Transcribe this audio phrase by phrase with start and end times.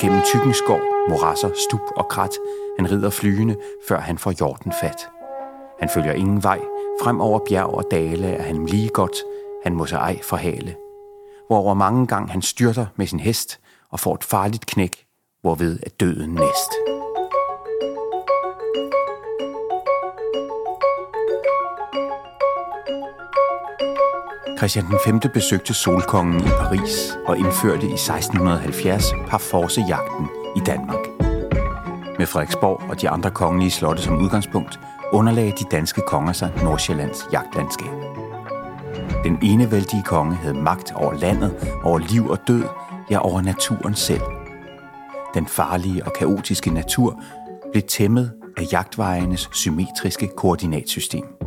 [0.00, 2.30] Igennem tykken skov, morasser, stup og krat,
[2.78, 3.56] han rider flyende,
[3.88, 5.08] før han får jorden fat.
[5.80, 6.60] Han følger ingen vej,
[7.02, 9.16] frem over bjerg og dale er han lige godt,
[9.64, 10.76] han må sig ej forhale.
[11.46, 13.60] Hvor mange gange han styrter med sin hest
[13.90, 15.04] og får et farligt knæk,
[15.42, 16.97] hvorved er døden næst.
[24.58, 25.20] Christian den 5.
[25.34, 30.98] besøgte solkongen i Paris og indførte i 1670 parforcejagten i Danmark.
[32.18, 34.80] Med Frederiksborg og de andre kongelige slotte som udgangspunkt,
[35.12, 37.92] underlagde de danske konger sig Nordsjællands jagtlandskab.
[39.24, 42.64] Den enevældige konge havde magt over landet, over liv og død,
[43.10, 44.22] ja over naturen selv.
[45.34, 47.22] Den farlige og kaotiske natur
[47.72, 51.37] blev tæmmet af jagtvejenes symmetriske koordinatsystem.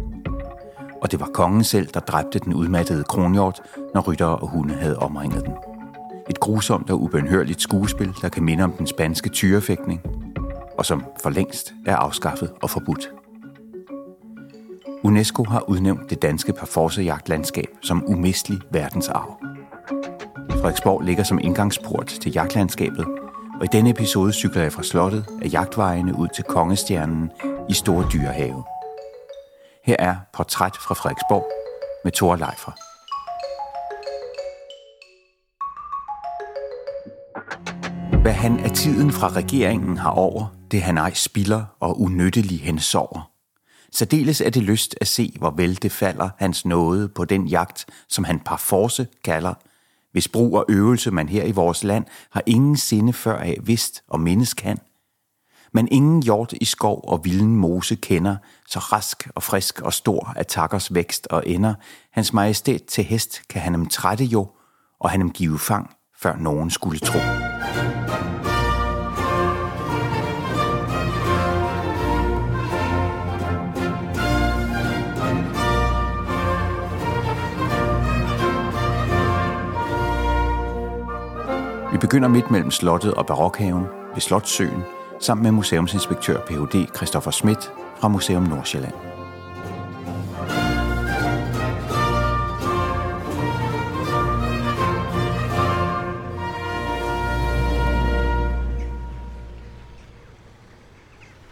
[1.02, 3.62] Og det var kongen selv, der dræbte den udmattede kronhjort,
[3.94, 5.54] når ryttere og hunde havde omringet den.
[6.30, 10.02] Et grusomt og ubenhørligt skuespil, der kan minde om den spanske tyrefægtning,
[10.78, 13.12] og som for længst er afskaffet og forbudt.
[15.04, 19.38] UNESCO har udnævnt det danske parforcejagtlandskab som umistelig verdensarv.
[20.52, 23.06] Frederiksborg ligger som indgangsport til jagtlandskabet,
[23.60, 27.32] og i denne episode cykler jeg fra slottet af jagtvejene ud til Kongestjernen
[27.70, 28.64] i Store Dyrehave.
[29.84, 31.52] Her er Portræt fra Frederiksborg
[32.04, 32.72] med Thor Leifer.
[38.22, 43.32] Hvad han af tiden fra regeringen har over, det han ej spiller og unyttelig hensover.
[43.92, 47.86] Særdeles er det lyst at se, hvor vel det falder hans nåde på den jagt,
[48.10, 49.54] som han par force kalder,
[50.12, 54.04] hvis brug og øvelse man her i vores land har ingen sinde før af vidst
[54.08, 54.80] og mindes kan.
[55.74, 58.36] Men ingen hjort i skov og vilden mose kender,
[58.68, 61.74] så rask og frisk og stor er takkers vækst og ender.
[62.12, 64.48] Hans majestæt til hest kan han ham trætte jo,
[65.00, 67.20] og han ham give fang, før nogen skulle tro.
[81.92, 84.84] Vi begynder midt mellem slottet og barokhaven ved Slottsøen,
[85.22, 86.96] sammen med museumsinspektør Ph.D.
[86.96, 88.94] Christoffer Schmidt fra Museum Nordsjælland.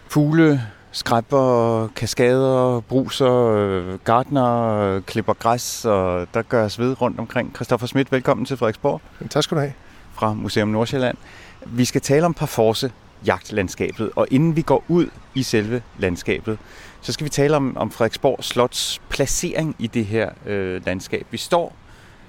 [0.08, 7.56] Fugle, skræpper, kaskader, bruser, gardner, klipper græs, og der gøres ved rundt omkring.
[7.56, 9.02] Christoffer Schmidt, velkommen til Frederiksborg.
[9.30, 9.74] Tak skal du have
[10.14, 11.18] fra Museum Nordsjælland.
[11.66, 12.92] Vi skal tale om Parforce
[13.26, 16.58] jagtlandskabet, og inden vi går ud i selve landskabet,
[17.02, 21.28] så skal vi tale om, om Frederiksborg Slots placering i det her øh, landskab.
[21.32, 21.76] Vi står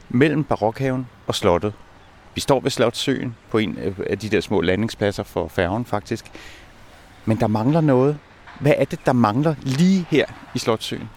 [0.08, 1.72] mellem barokhaven og slottet.
[2.34, 6.24] Vi står ved Slottsøen på en øh, af de der små landingspladser for færgen faktisk.
[7.24, 8.18] Men der mangler noget.
[8.60, 11.08] Hvad er det, der mangler lige her i Slottsøen?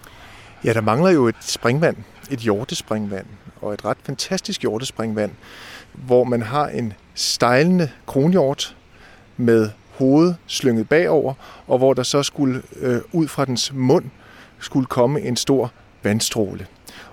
[0.64, 1.98] Ja, der mangler jo et springvand,
[2.32, 3.26] et hjortespringvand,
[3.62, 5.32] og et ret fantastisk hjortespringvand,
[5.94, 8.76] hvor man har en stejlende kronhjort
[9.38, 11.34] med hovedet slynget bagover,
[11.68, 14.06] og hvor der så skulle øh, ud fra dens mund
[14.60, 15.72] skulle komme en stor
[16.04, 16.68] vandstråle.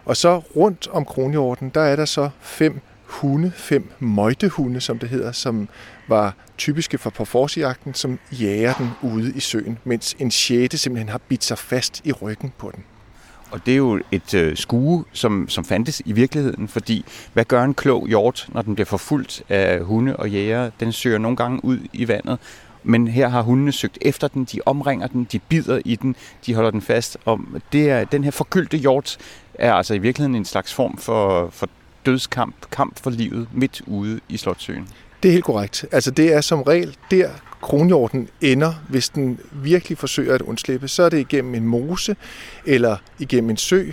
[0.04, 5.08] Og så rundt om kronhjorten, der er der så fem hunde, fem møjtehunde, som det
[5.08, 5.68] hedder, som
[6.08, 11.20] var typiske for parforcejagten, som jager den ude i søen, mens en sjette simpelthen har
[11.28, 12.84] bidt sig fast i ryggen på den.
[13.50, 17.64] Og det er jo et øh, skue, som, som fandtes i virkeligheden, fordi hvad gør
[17.64, 20.70] en klog hjort, når den bliver forfulgt af hunde og jæger?
[20.80, 22.38] Den søger nogle gange ud i vandet,
[22.82, 26.16] men her har hundene søgt efter den, de omringer den, de bider i den,
[26.46, 27.18] de holder den fast.
[27.24, 27.40] Og
[27.72, 29.18] det er, den her forkyldte hjort
[29.54, 31.68] er altså i virkeligheden en slags form for, for
[32.06, 34.88] dødskamp, kamp for livet midt ude i Slottsøen.
[35.22, 35.84] Det er helt korrekt.
[35.92, 37.30] Altså det er som regel der,
[37.62, 42.16] kronhjorten ender, hvis den virkelig forsøger at undslippe, så er det igennem en mose
[42.66, 43.84] eller igennem en sø,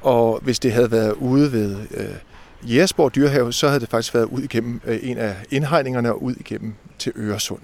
[0.00, 4.24] og hvis det havde været ude ved øh, Jægersborg Dyrehave, så havde det faktisk været
[4.24, 7.60] ud igennem øh, en af indhegningerne og ud igennem til Øresund.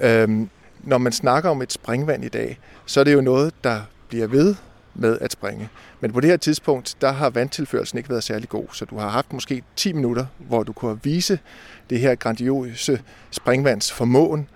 [0.00, 0.48] Øhm,
[0.82, 4.26] når man snakker om et springvand i dag, så er det jo noget, der bliver
[4.26, 4.54] ved
[4.98, 5.68] med at springe.
[6.00, 9.08] Men på det her tidspunkt, der har vandtilførelsen ikke været særlig god, så du har
[9.08, 11.38] haft måske 10 minutter, hvor du kunne vise
[11.90, 13.00] det her grandiose
[13.30, 14.48] springvands formåen,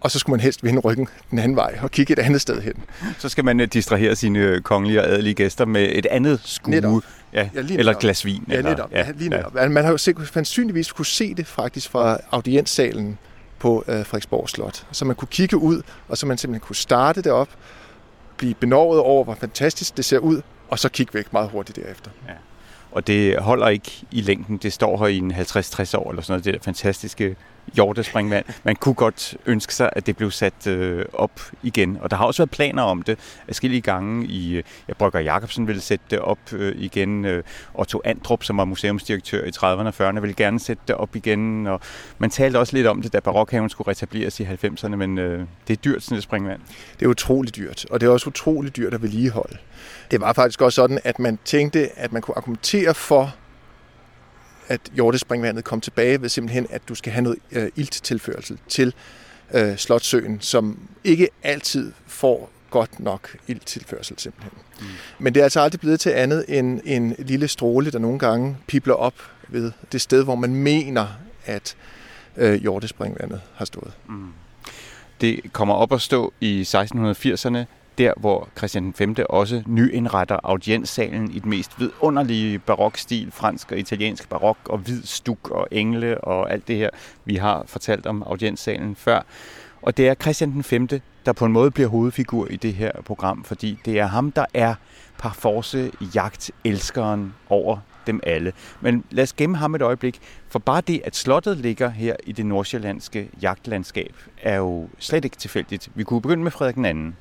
[0.00, 2.60] og så skulle man helst vende ryggen den anden vej og kigge et andet sted
[2.60, 2.74] hen.
[3.18, 6.70] Så skal man øh, distrahere sine øh, kongelige og adelige gæster med et andet skue,
[6.70, 7.02] netop.
[7.32, 8.44] Ja, ja, eller et glas vin.
[8.48, 8.92] Ja, eller, netop.
[8.92, 9.56] Ja, lige netop.
[9.56, 9.68] Ja.
[9.68, 13.18] Man har jo sandsynligvis kunne se det faktisk fra audienssalen
[13.58, 14.86] på øh, Frederiksborg Slot.
[14.92, 17.48] Så man kunne kigge ud, og så man simpelthen kunne starte det op,
[18.38, 22.10] blive benovet over, hvor fantastisk det ser ud, og så kigge væk meget hurtigt derefter.
[22.28, 22.32] Ja.
[22.90, 24.56] Og det holder ikke i længden.
[24.56, 25.36] Det står her i en 50-60
[25.96, 27.36] år eller sådan noget, det der fantastiske
[27.74, 28.44] hjortespringvand.
[28.64, 31.98] Man kunne godt ønske sig, at det blev sat øh, op igen.
[32.00, 33.18] Og der har også været planer om det.
[33.46, 37.24] Forskellige gange i, øh, ja, Brygger Jacobsen ville sætte det op øh, igen.
[37.24, 37.42] Øh,
[37.74, 41.66] Otto Andrup, som var museumsdirektør i 30'erne og 40'erne, ville gerne sætte det op igen.
[41.66, 41.80] Og
[42.18, 45.78] man talte også lidt om det, da barokhaven skulle retableres i 90'erne, men øh, det
[45.78, 46.60] er dyrt, sådan et springvand.
[47.00, 49.56] Det er utroligt dyrt, og det er også utroligt dyrt at vedligeholde.
[50.10, 53.34] Det var faktisk også sådan, at man tænkte, at man kunne argumentere for,
[54.68, 58.94] at hjortespringvandet kom tilbage ved simpelthen, at du skal have noget øh, ilttilførsel til
[59.54, 64.52] øh, Slotsøen, som ikke altid får godt nok ilttilførsel simpelthen.
[64.80, 64.86] Mm.
[65.18, 68.56] Men det er altså aldrig blevet til andet end en lille stråle, der nogle gange
[68.66, 69.14] pipler op
[69.48, 71.06] ved det sted, hvor man mener,
[71.44, 71.76] at
[72.36, 73.92] øh, hjortespringvandet har stået.
[74.08, 74.32] Mm.
[75.20, 77.58] Det kommer op at stå i 1680'erne
[77.98, 84.28] der hvor Christian V også nyindretter audienssalen i den mest vidunderlige barokstil, fransk og italiensk
[84.28, 86.90] barok og hvid stuk og engle og alt det her,
[87.24, 89.22] vi har fortalt om audienssalen før.
[89.82, 93.44] Og det er Christian V, der på en måde bliver hovedfigur i det her program,
[93.44, 94.74] fordi det er ham, der er
[95.18, 98.52] par force jagtelskeren over dem alle.
[98.80, 100.18] Men lad os gemme ham et øjeblik,
[100.48, 105.36] for bare det, at slottet ligger her i det nordsjællandske jagtlandskab, er jo slet ikke
[105.36, 105.88] tilfældigt.
[105.94, 107.12] Vi kunne begynde med Frederik II.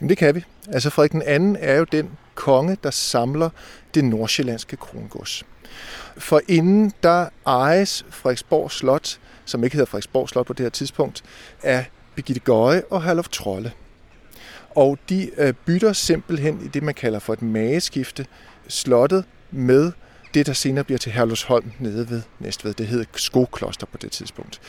[0.00, 0.44] Jamen det kan vi.
[0.68, 3.50] Altså Frederik den anden er jo den konge, der samler
[3.94, 5.44] det nordsjællandske krongods.
[6.18, 11.24] For inden der ejes Frederiksborg Slot, som ikke hedder Frederiksborg Slot på det her tidspunkt,
[11.62, 11.84] af
[12.14, 13.72] Birgitte Gøje og Herlof Trolle.
[14.70, 18.26] Og de øh, bytter simpelthen i det, man kalder for et mageskifte,
[18.68, 19.92] slottet med
[20.34, 22.74] det, der senere bliver til Herlufsholm nede ved Næstved.
[22.74, 24.60] Det hed Skokloster på det tidspunkt.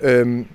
[0.00, 0.48] Øhm,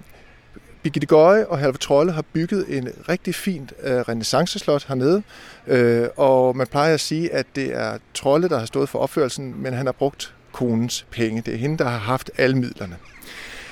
[0.85, 5.23] Birgitte Gøje og Halve Trolle har bygget en rigtig fint uh, renaissanceslot hernede,
[5.67, 9.61] uh, og man plejer at sige, at det er Trolle, der har stået for opførelsen,
[9.61, 11.41] men han har brugt konens penge.
[11.41, 12.97] Det er hende, der har haft alle midlerne.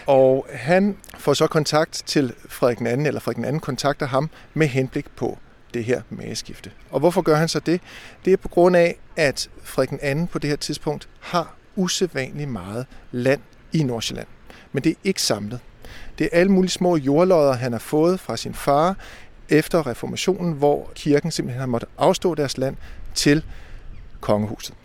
[0.06, 5.06] Og han får så kontakt til Frederik II, eller Frederik II kontakter ham med henblik
[5.16, 5.38] på
[5.74, 6.72] det her mageskifte.
[6.92, 7.82] Og hvorfor gør han så det?
[8.26, 12.86] Det er på grund af, at Frederik II på det her tidspunkt har usædvanligt meget
[13.12, 13.42] land
[13.74, 14.28] i Nordsjælland.
[14.72, 15.60] Men det er ikke samlet.
[16.18, 18.96] Det er alle mulige små jordlodder, han har fået fra sin far
[19.50, 22.76] efter reformationen, hvor kirken simpelthen har måttet afstå deres land
[23.14, 23.44] til
[24.22, 24.76] kongehuset.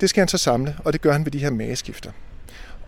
[0.00, 2.10] Det skal han så samle, og det gør han ved de her mageskifter.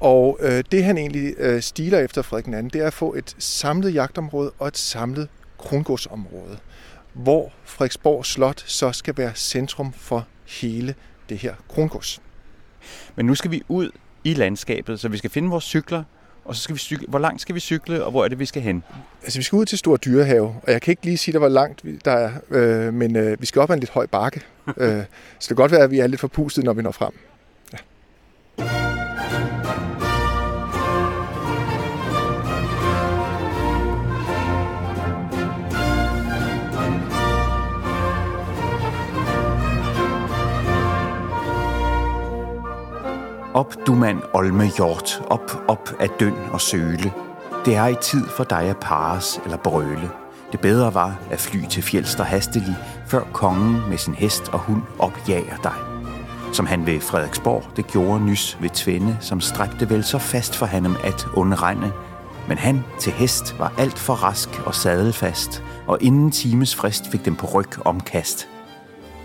[0.00, 3.35] Og øh, det han egentlig øh, stiler efter Frederik II, det er at få et
[3.38, 6.58] samlet jagtområde og et samlet krongodsområde,
[7.12, 10.94] hvor Frederiksborg Slot så skal være centrum for hele
[11.29, 12.23] det her krongods.
[13.17, 13.91] Men nu skal vi ud
[14.25, 16.05] i landskabet, så vi skal finde vores cykler,
[16.44, 17.06] og så skal vi cykle.
[17.08, 18.82] Hvor langt skal vi cykle, og hvor er det, vi skal hen?
[19.22, 21.48] Altså, vi skal ud til Stor Dyrehave, og jeg kan ikke lige sige, der hvor
[21.48, 24.40] langt der er, øh, men øh, vi skal op ad en lidt høj bakke.
[24.69, 25.04] øh, så
[25.38, 27.12] det kan godt være, at vi er lidt forpustet, når vi når frem.
[43.55, 47.12] Op, du mand olme hjort, op, op af døn og søle.
[47.64, 50.11] Det er i tid for dig at pares eller brøle.
[50.52, 52.76] Det bedre var at fly til Fjelster hastelig,
[53.06, 55.73] før kongen med sin hest og hund opjager dig.
[56.52, 60.66] Som han ved Frederiksborg, det gjorde nys ved Tvende, som stræbte vel så fast for
[60.66, 61.92] ham at undrende.
[62.49, 67.25] Men han til hest var alt for rask og sadelfast, og inden times frist fik
[67.25, 68.49] dem på ryg omkast.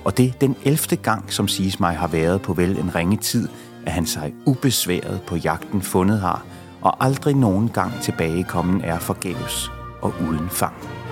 [0.06, 3.48] Og det den elfte gang, som siges mig har været på vel en ringe tid,
[3.86, 6.46] at han sig ubesværet på jagten fundet har,
[6.82, 11.05] og aldrig nogen gang tilbagekommen er forgæves og uden fang.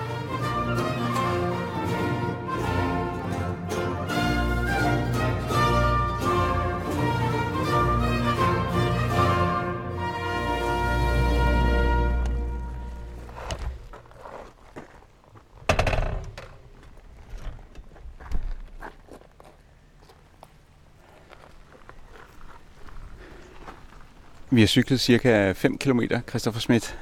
[24.54, 26.98] Vi har cyklet cirka 5 km, Christoffer Schmidt.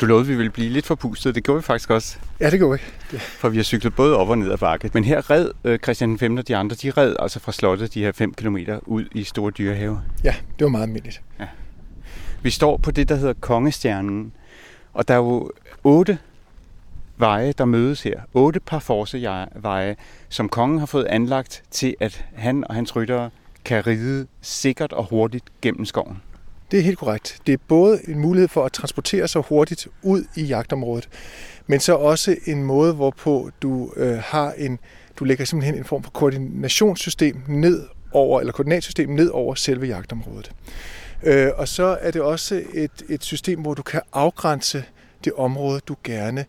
[0.00, 1.34] Du lovede, at vi ville blive lidt forpustet.
[1.34, 2.18] Det gjorde vi faktisk også.
[2.40, 3.18] Ja, det gjorde vi.
[3.18, 4.90] For vi har cyklet både op og ned ad bakke.
[4.94, 8.02] Men her red øh, Christian V og de andre, de red altså fra slottet de
[8.02, 10.00] her 5 km ud i Store Dyrehave.
[10.24, 11.22] Ja, det var meget almindeligt.
[11.40, 11.46] Ja.
[12.42, 14.32] Vi står på det, der hedder Kongestjernen.
[14.92, 15.50] Og der er jo
[15.84, 16.18] otte
[17.16, 18.20] veje, der mødes her.
[18.34, 19.96] Otte par forseveje,
[20.28, 23.30] som kongen har fået anlagt til, at han og hans ryttere
[23.64, 26.22] kan ride sikkert og hurtigt gennem skoven.
[26.70, 27.38] Det er helt korrekt.
[27.46, 31.08] Det er både en mulighed for at transportere sig hurtigt ud i jagtområdet,
[31.66, 34.78] men så også en måde, hvorpå du øh, har en,
[35.18, 40.52] du lægger simpelthen en form for koordinationssystem ned over, eller koordinatsystem ned over selve jagtområdet.
[41.22, 44.84] Øh, og så er det også et, et system, hvor du kan afgrænse
[45.24, 46.44] det område, du gerne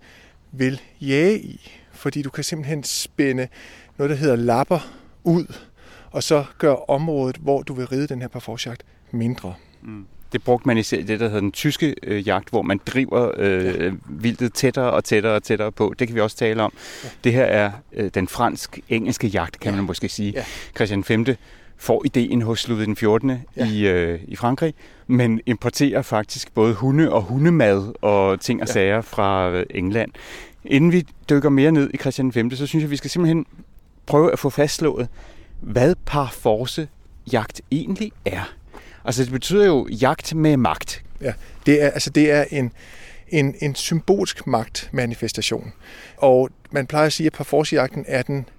[0.51, 1.71] vil jage i.
[1.91, 3.47] Fordi du kan simpelthen spænde
[3.97, 4.79] noget, der hedder lapper
[5.23, 5.55] ud,
[6.11, 9.53] og så gøre området, hvor du vil ride den her parforsjagt, mindre.
[9.81, 10.05] Mm.
[10.33, 13.65] Det brugte man i det, der hedder den tyske øh, jagt, hvor man driver øh,
[13.65, 13.91] ja.
[14.09, 15.93] vildtet tættere og tættere og tættere på.
[15.99, 16.73] Det kan vi også tale om.
[17.03, 17.09] Ja.
[17.23, 19.75] Det her er øh, den fransk-engelske jagt, kan ja.
[19.75, 20.31] man måske sige.
[20.31, 20.43] Ja.
[20.75, 21.25] Christian 5
[21.77, 23.31] får ideen hos Ludvig den 14.
[23.57, 23.67] Ja.
[23.67, 24.73] i, øh, i Frankrig,
[25.07, 28.73] men importerer faktisk både hunde og hundemad og ting og ja.
[28.73, 30.11] sager fra øh, England.
[30.65, 33.45] Inden vi dykker mere ned i Christian 5., så synes jeg, vi skal simpelthen
[34.05, 35.07] prøve at få fastslået,
[35.59, 36.87] hvad parforce
[37.33, 38.53] jagt egentlig er.
[39.09, 41.03] Altså det betyder jo jagt med magt.
[41.21, 41.33] Ja,
[41.65, 42.71] det er, altså, det er en,
[43.27, 45.73] en, en symbolsk magtmanifestation.
[46.17, 48.49] Og man plejer at sige, at parforcejagten er den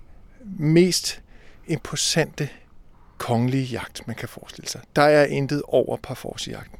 [0.59, 1.21] mest
[1.67, 2.49] imposante
[3.19, 4.81] kongelige jagt, man kan forestille sig.
[4.97, 6.79] Der er intet over parforcejagten.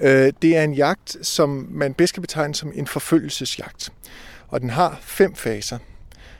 [0.00, 3.92] Øh, det er en jagt, som man bedst kan betegne som en forfølgelsesjagt.
[4.48, 5.78] Og den har fem faser.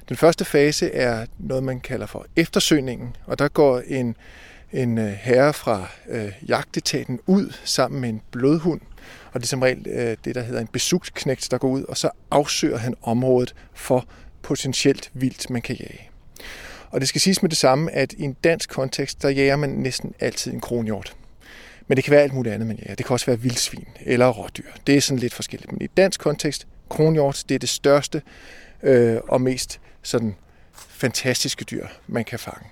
[0.08, 4.16] Den første fase er noget, man kalder for eftersøgningen, og der går en,
[4.72, 8.80] en øh, herre fra øh, jagtetaten ud sammen med en blodhund,
[9.32, 11.96] og det er som regel øh, det, der hedder en besugtknægt, der går ud, og
[11.96, 14.04] så afsøger han området for
[14.42, 16.10] potentielt vildt, man kan jage.
[16.90, 19.70] Og det skal siges med det samme, at i en dansk kontekst, der jager man
[19.70, 21.16] næsten altid en kronhjort.
[21.88, 22.94] Men det kan være alt muligt andet, man jager.
[22.94, 24.70] Det kan også være vildsvin eller rådyr.
[24.86, 25.72] Det er sådan lidt forskelligt.
[25.72, 28.22] Men i dansk kontekst, kronhjort, det er det største
[28.82, 30.34] øh, og mest sådan
[30.74, 32.66] fantastiske dyr, man kan fange.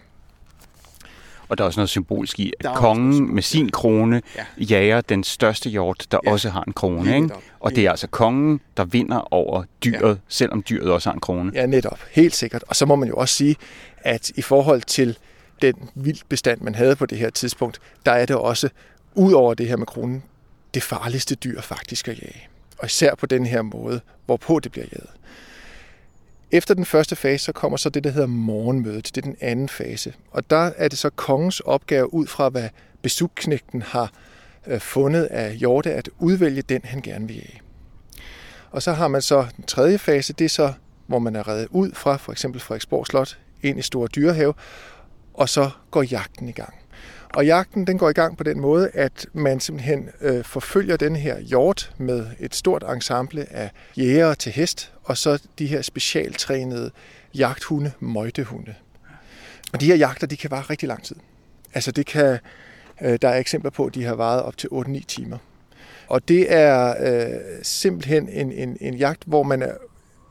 [1.49, 4.65] Og der er også noget symbolsk i, at kongen med sin krone ja.
[4.65, 6.31] jager den største hjort, der ja.
[6.31, 7.17] også har en krone.
[7.17, 7.31] Ikke?
[7.61, 10.21] Og det er altså kongen, der vinder over dyret, ja.
[10.29, 11.53] selvom dyret også har en krone.
[11.55, 12.01] Ja, netop.
[12.13, 12.65] Helt sikkert.
[12.69, 13.57] Og så må man jo også sige,
[13.97, 15.19] at i forhold til
[15.63, 18.69] den vildbestand, man havde på det her tidspunkt, der er det også,
[19.15, 20.23] ud over det her med kronen,
[20.75, 22.49] det farligste dyr faktisk at jage.
[22.79, 25.11] Og især på den her måde, hvorpå det bliver jaget.
[26.51, 29.07] Efter den første fase, så kommer så det, der hedder morgenmødet.
[29.15, 30.15] Det er den anden fase.
[30.31, 32.69] Og der er det så kongens opgave, ud fra hvad
[33.03, 34.13] besugknægten har
[34.67, 37.61] øh, fundet af hjorte, at udvælge den, han gerne vil jage.
[38.71, 40.73] Og så har man så den tredje fase, det er så,
[41.07, 44.55] hvor man er reddet ud fra for eksempel Frederiksborg Slot ind i Store Dyrehave,
[45.35, 46.75] og så går jagten i gang.
[47.35, 51.17] Og jagten den går i gang på den måde, at man simpelthen øh, forfølger den
[51.17, 56.91] her hjort med et stort ensemble af jægere til hest, og så de her specialtrænede
[57.35, 58.75] jagthunde, møjtehunde.
[59.73, 61.17] Og de her jagter, de kan vare rigtig lang tid.
[61.75, 62.39] Altså det kan,
[63.03, 65.39] øh, der er eksempler på, at de har varet op til 8-9 timer.
[66.09, 69.73] Og det er øh, simpelthen en, en, en jagt, hvor man er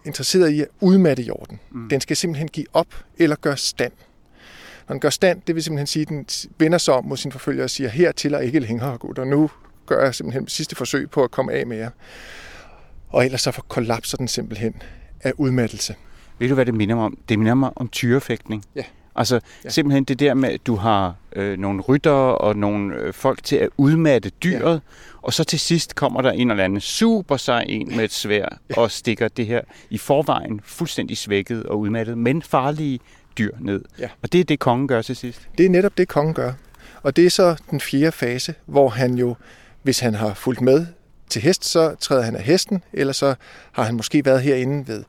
[0.05, 1.59] interesseret i at udmatte jorden.
[1.71, 1.89] Mm.
[1.89, 3.91] Den skal simpelthen give op eller gøre stand.
[4.87, 6.25] Når den gør stand, det vil simpelthen sige, at den
[6.57, 9.49] vender sig om mod sin forfølger og siger, hertil og ikke længere, og nu
[9.85, 11.89] gør jeg simpelthen sidste forsøg på at komme af med jer.
[13.09, 14.81] Og ellers så kollapser den simpelthen
[15.21, 15.95] af udmattelse.
[16.39, 17.17] Ved du, hvad det minder mig om?
[17.29, 18.63] Det minder mig om tyrefægtning.
[18.75, 18.83] Ja.
[19.15, 19.69] Altså ja.
[19.69, 23.55] simpelthen det der med, at du har øh, nogle ryttere og nogle øh, folk til
[23.55, 24.79] at udmatte dyret, ja.
[25.21, 28.47] og så til sidst kommer der en eller anden super sej en med et svær
[28.69, 28.81] ja.
[28.81, 32.99] og stikker det her i forvejen fuldstændig svækket og udmattet, men farlige
[33.37, 33.81] dyr ned.
[33.99, 34.09] Ja.
[34.21, 35.47] Og det er det, kongen gør til sidst.
[35.57, 36.53] Det er netop det, kongen gør.
[37.03, 39.35] Og det er så den fjerde fase, hvor han jo,
[39.81, 40.85] hvis han har fulgt med
[41.29, 43.35] til hest, så træder han af hesten, eller så
[43.71, 45.03] har han måske været herinde ved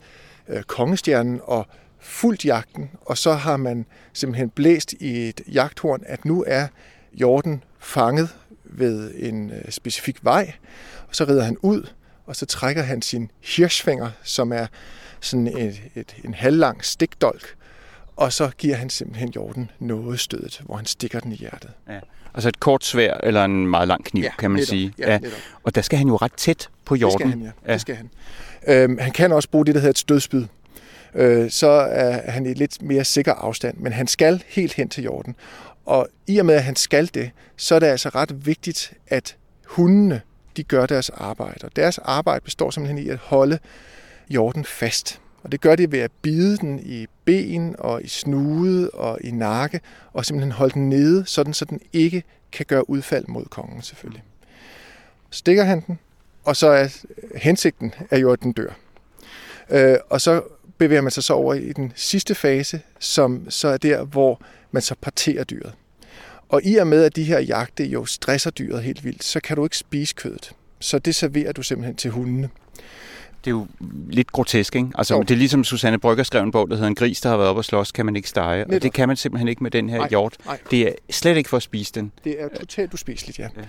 [0.48, 1.66] øh, kongestjernen og
[2.00, 6.66] fuldt jagten, og så har man simpelthen blæst i et jagthorn, at nu er
[7.12, 8.28] jorden fanget
[8.64, 10.52] ved en øh, specifik vej,
[11.08, 11.88] og så rider han ud,
[12.26, 14.66] og så trækker han sin hirschfinger, som er
[15.20, 17.54] sådan et, et, en halvlang stikdolk,
[18.16, 21.70] og så giver han simpelthen jorden noget stødet, hvor han stikker den i hjertet.
[21.88, 22.00] Ja.
[22.34, 24.92] Altså et kort svær eller en meget lang kniv, ja, kan man netop, sige.
[24.98, 25.18] Ja, ja.
[25.62, 27.18] Og der skal han jo ret tæt på jorden.
[27.18, 27.50] Det skal han, ja.
[27.66, 27.72] ja.
[27.72, 28.10] Det skal han.
[28.66, 30.46] Øhm, han kan også bruge det, der hedder et stødspyd.
[31.14, 35.04] Øh, så er han i lidt mere sikker afstand, men han skal helt hen til
[35.04, 35.36] jorden.
[35.86, 39.36] Og i og med, at han skal det, så er det altså ret vigtigt, at
[39.66, 40.20] hundene
[40.56, 41.64] de gør deres arbejde.
[41.64, 43.58] Og deres arbejde består simpelthen i at holde
[44.30, 45.20] jorden fast.
[45.44, 49.30] Og det gør de ved at bide den i ben og i snude og i
[49.30, 49.80] nakke,
[50.12, 52.22] og simpelthen holde den nede, sådan så den ikke
[52.52, 54.22] kan gøre udfald mod kongen selvfølgelig.
[55.30, 55.98] Stikker han den,
[56.44, 56.88] og så er
[57.36, 58.76] hensigten er jo, at den dør.
[59.70, 60.42] Øh, og så
[60.78, 64.82] bevæger man sig så over i den sidste fase, som så er der, hvor man
[64.82, 65.72] så parterer dyret.
[66.48, 69.56] Og i og med, at de her jagte jo stresser dyret helt vildt, så kan
[69.56, 70.52] du ikke spise kødet.
[70.80, 72.50] Så det serverer du simpelthen til hundene.
[73.44, 73.66] Det er jo
[74.08, 74.88] lidt grotesk, ikke?
[74.94, 77.36] Altså, det er ligesom Susanne Brygger skrev en bog, der hedder En gris, der har
[77.36, 78.58] været op og slås, kan man ikke stege.
[78.58, 78.74] Netop.
[78.74, 80.36] Og det kan man simpelthen ikke med den her nej, hjort.
[80.46, 80.58] Nej.
[80.70, 82.12] Det er slet ikke for at spise den.
[82.24, 83.48] Det er totalt uspiseligt, ja.
[83.56, 83.62] ja.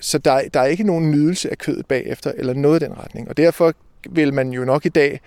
[0.00, 3.28] Så der, der er ikke nogen nydelse af kødet bagefter, eller noget i den retning.
[3.28, 3.74] Og derfor
[4.10, 5.20] vil man jo nok i dag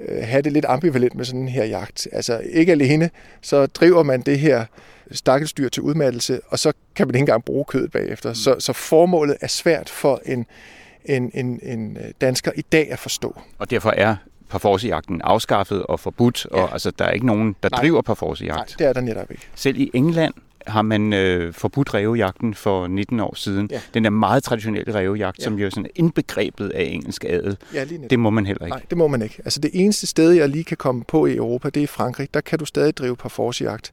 [0.00, 2.08] øh, have det lidt ambivalent med sådan en her jagt.
[2.12, 4.64] Altså ikke alene, så driver man det her
[5.12, 8.28] stakkelsdyr til udmattelse, og så kan man ikke engang bruge kødet bagefter.
[8.28, 8.34] Mm.
[8.34, 10.46] Så, så formålet er svært for en,
[11.04, 13.40] en, en, en dansker i dag at forstå.
[13.58, 14.16] Og derfor er
[14.48, 16.62] parforsejagten afskaffet og forbudt, ja.
[16.62, 17.80] og altså, der er ikke nogen, der Nej.
[17.80, 18.56] driver parforsejagt.
[18.56, 19.48] Nej, det er der netop ikke.
[19.54, 20.34] Selv i England
[20.66, 23.68] har man øh, forbudt rævejagten for 19 år siden.
[23.72, 23.80] Ja.
[23.94, 25.44] Den er meget traditionelle rævejagt, ja.
[25.44, 27.56] som jo er sådan indbegrebet af engelsk adel.
[27.74, 28.76] Ja, lige det må man heller ikke.
[28.76, 29.36] Nej, det må man ikke.
[29.44, 32.34] Altså det eneste sted, jeg lige kan komme på i Europa, det er Frankrig.
[32.34, 33.92] Der kan du stadig drive parforsejagt.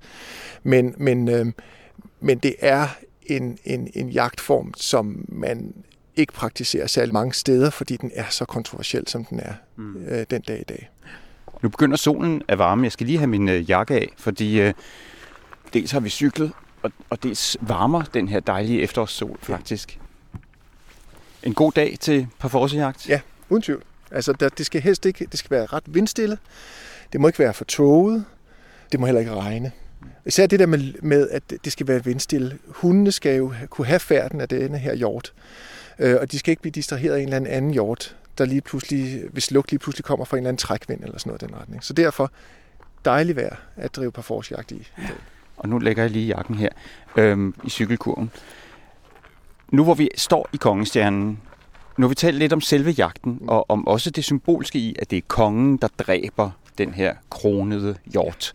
[0.63, 1.45] Men, men, øh,
[2.19, 2.87] men det er
[3.25, 5.73] en, en, en jagtform, som man
[6.19, 10.05] ikke praktiserer særlig mange steder, fordi den er så kontroversiel, som den er mm.
[10.07, 10.89] øh, den dag i dag.
[11.61, 12.83] Nu begynder solen at varme.
[12.83, 14.73] Jeg skal lige have min øh, jakke af, fordi øh,
[15.73, 19.99] dels har vi cyklet, og, og dels varmer den her dejlige efterårssol faktisk.
[21.43, 23.09] En god dag til parforsejagt?
[23.09, 23.83] Ja, uden tvivl.
[24.11, 26.37] Altså, der, det skal helst ikke, det skal være ret vindstille.
[27.13, 28.25] Det må ikke være for tåget.
[28.91, 29.71] Det må heller ikke regne.
[30.25, 32.57] Især det der med, med, at det skal være vindstille.
[32.67, 35.33] Hundene skal jo kunne have færden af denne her hjort.
[35.99, 39.23] Øh, og de skal ikke blive distraheret af en eller anden hjort, der lige pludselig,
[39.31, 41.55] hvis lugt lige pludselig kommer fra en eller anden trækvind eller sådan noget i den
[41.55, 41.83] retning.
[41.83, 42.31] Så derfor
[43.05, 44.87] dejligt vejr at drive på forsjagt i.
[44.97, 45.03] Ja.
[45.57, 46.69] Og nu lægger jeg lige jakken her
[47.15, 48.31] øhm, i cykelkurven.
[49.71, 51.39] Nu hvor vi står i kongestjernen,
[51.97, 53.49] nu har vi talt lidt om selve jagten, mm.
[53.49, 57.95] og om også det symbolske i, at det er kongen, der dræber den her kronede
[58.05, 58.53] hjort.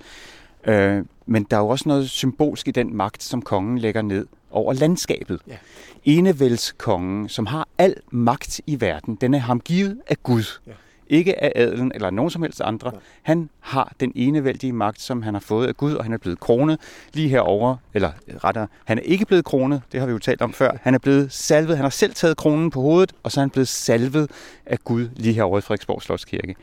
[0.64, 4.26] Øh, men der er jo også noget symbolsk i den magt, som kongen lægger ned
[4.50, 5.40] over landskabet.
[5.48, 5.56] Ja.
[6.04, 10.60] Enevældskongen, som har al magt i verden, den er ham givet af Gud.
[10.66, 10.72] Ja.
[11.08, 12.90] Ikke af adelen eller nogen som helst andre.
[12.94, 12.98] Ja.
[13.22, 16.40] Han har den enevældige magt, som han har fået af Gud, og han er blevet
[16.40, 16.80] kronet
[17.12, 18.12] lige herover eller
[18.44, 20.70] rettere, han er ikke blevet kronet, det har vi jo talt om før.
[20.82, 23.50] Han er blevet salvet, han har selv taget kronen på hovedet, og så er han
[23.50, 24.30] blevet salvet
[24.66, 26.54] af Gud lige herovre i Frederiksborg Slotskirke.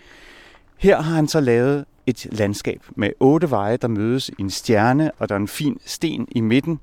[0.77, 5.11] Her har han så lavet et landskab med otte veje, der mødes i en stjerne,
[5.19, 6.79] og der er en fin sten i midten,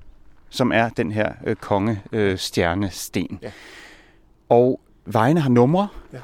[0.51, 3.29] som er den her øh, konge-stjernesten.
[3.31, 3.51] Øh, ja.
[4.49, 6.19] Og vejene har numre, ja.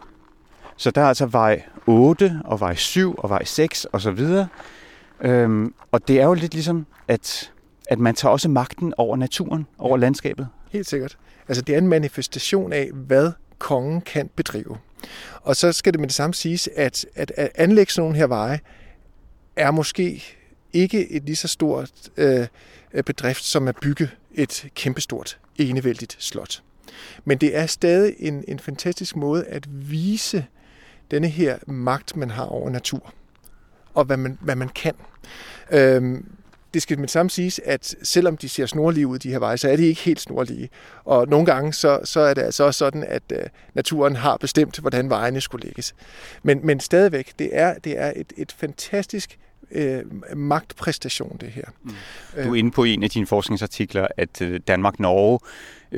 [0.76, 4.48] så der er altså vej 8 og vej 7 og vej 6 og så videre.
[5.20, 7.52] Øhm, og det er jo lidt ligesom, at,
[7.88, 10.48] at man tager også magten over naturen, over landskabet.
[10.70, 11.18] Helt sikkert.
[11.48, 14.78] Altså det er en manifestation af, hvad kongen kan bedrive.
[15.42, 18.26] Og så skal det med det samme siges, at, at, at anlægge sådan nogle her
[18.26, 18.60] veje
[19.56, 20.24] er måske
[20.72, 22.46] ikke et lige så stort øh,
[22.94, 26.62] Øh, bedrift som at bygge et kæmpestort enevældigt slot.
[27.24, 30.46] Men det er stadig en, en fantastisk måde at vise
[31.10, 33.14] denne her magt, man har over natur,
[33.94, 34.94] og hvad man, hvad man kan.
[35.70, 36.26] Øhm,
[36.74, 39.68] det skal med samme siges, at selvom de ser snorlige ud, de her veje, så
[39.68, 40.68] er de ikke helt snorlige.
[41.04, 43.42] Og nogle gange så, så er det altså også sådan, at øh,
[43.74, 45.94] naturen har bestemt, hvordan vejene skulle lægges.
[46.42, 49.38] Men, men stadigvæk, det er, det er et, et fantastisk
[49.70, 50.02] øh,
[50.36, 51.64] magtpræstation, det her.
[51.82, 51.90] Mm.
[52.44, 55.38] Du er inde på en af dine forskningsartikler, at øh, Danmark-Norge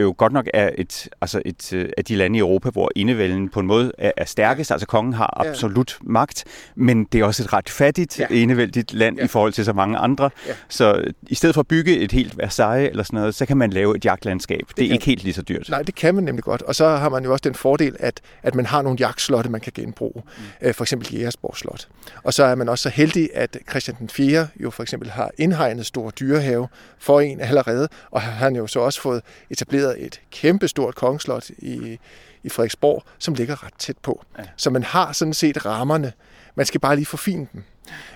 [0.02, 3.48] jo godt nok er et, altså et øh, af de lande i Europa, hvor indevælden
[3.48, 4.70] på en måde er, er stærkest.
[4.70, 6.10] Altså kongen har absolut ja.
[6.10, 8.26] magt, men det er også et ret fattigt ja.
[8.30, 9.24] indevældigt land ja.
[9.24, 10.30] i forhold til så mange andre.
[10.46, 10.52] Ja.
[10.68, 13.70] Så i stedet for at bygge et helt Versailles eller sådan noget, så kan man
[13.70, 14.60] lave et jagtlandskab.
[14.68, 15.68] Det, det er ikke helt lige så dyrt.
[15.70, 16.62] Nej, det kan man nemlig godt.
[16.62, 19.60] Og så har man jo også den fordel, at, at man har nogle jagtslotte, man
[19.60, 20.22] kan genbruge.
[20.60, 20.74] Mm.
[20.74, 21.88] For eksempel Jægersborg Slot.
[22.22, 24.48] Og så er man også så heldig, at Christian den 4.
[24.56, 29.00] jo for eksempel har indhegnet store dyrehave for en allerede, og han jo så også
[29.00, 31.98] fået etableret etableret et kæmpestort kongeslot i,
[32.42, 34.24] i Frederiksborg, som ligger ret tæt på.
[34.38, 34.44] Ja.
[34.56, 36.12] Så man har sådan set rammerne.
[36.54, 37.62] Man skal bare lige forfine dem.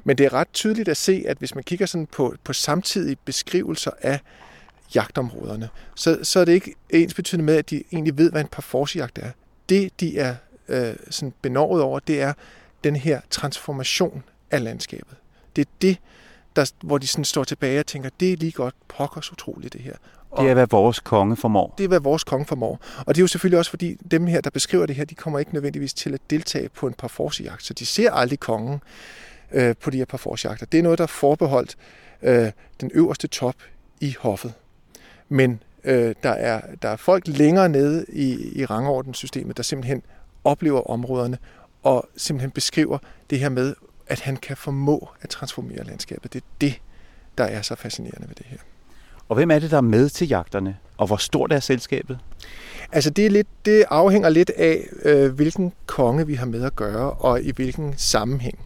[0.05, 3.17] Men det er ret tydeligt at se, at hvis man kigger sådan på, på samtidige
[3.25, 4.21] beskrivelser af
[4.95, 8.49] jagtområderne, så, så er det ikke ens betydende med, at de egentlig ved, hvad en
[8.49, 9.31] parforcejagt er.
[9.69, 10.37] Det, de er
[10.69, 12.33] øh, sådan benovet over, det er
[12.85, 15.17] den her transformation af landskabet.
[15.57, 15.99] Det er det,
[16.57, 19.81] der, hvor de sådan står tilbage og tænker, det er lige godt pokkers utroligt det
[19.81, 19.97] her.
[20.31, 21.75] Og det er, hvad vores konge formår.
[21.79, 22.81] Det er, hvad vores konge formår.
[22.99, 25.39] Og det er jo selvfølgelig også, fordi dem her, der beskriver det her, de kommer
[25.39, 28.81] ikke nødvendigvis til at deltage på en parforcejagt, så de ser aldrig kongen
[29.53, 30.67] øh, på de her parforcejagter.
[30.67, 31.77] Det er noget, der er forbeholdt
[32.23, 33.55] øh, den øverste top
[34.01, 34.53] i hoffet.
[35.29, 40.03] Men øh, der, er, der er folk længere nede i, i rangordenssystemet, der simpelthen
[40.45, 41.39] oplever områderne
[41.83, 42.99] og simpelthen beskriver
[43.31, 43.75] det her med,
[44.07, 46.33] at han kan formå at transformere landskabet.
[46.33, 46.81] Det er det,
[47.39, 48.59] der er så fascinerende ved det her.
[49.31, 50.77] Og hvem er det, der er med til jagterne?
[50.97, 52.19] Og hvor stort er selskabet?
[52.93, 56.77] Altså det, er lidt, det afhænger lidt af, øh, hvilken konge vi har med at
[56.77, 58.59] gøre, og i hvilken sammenhæng.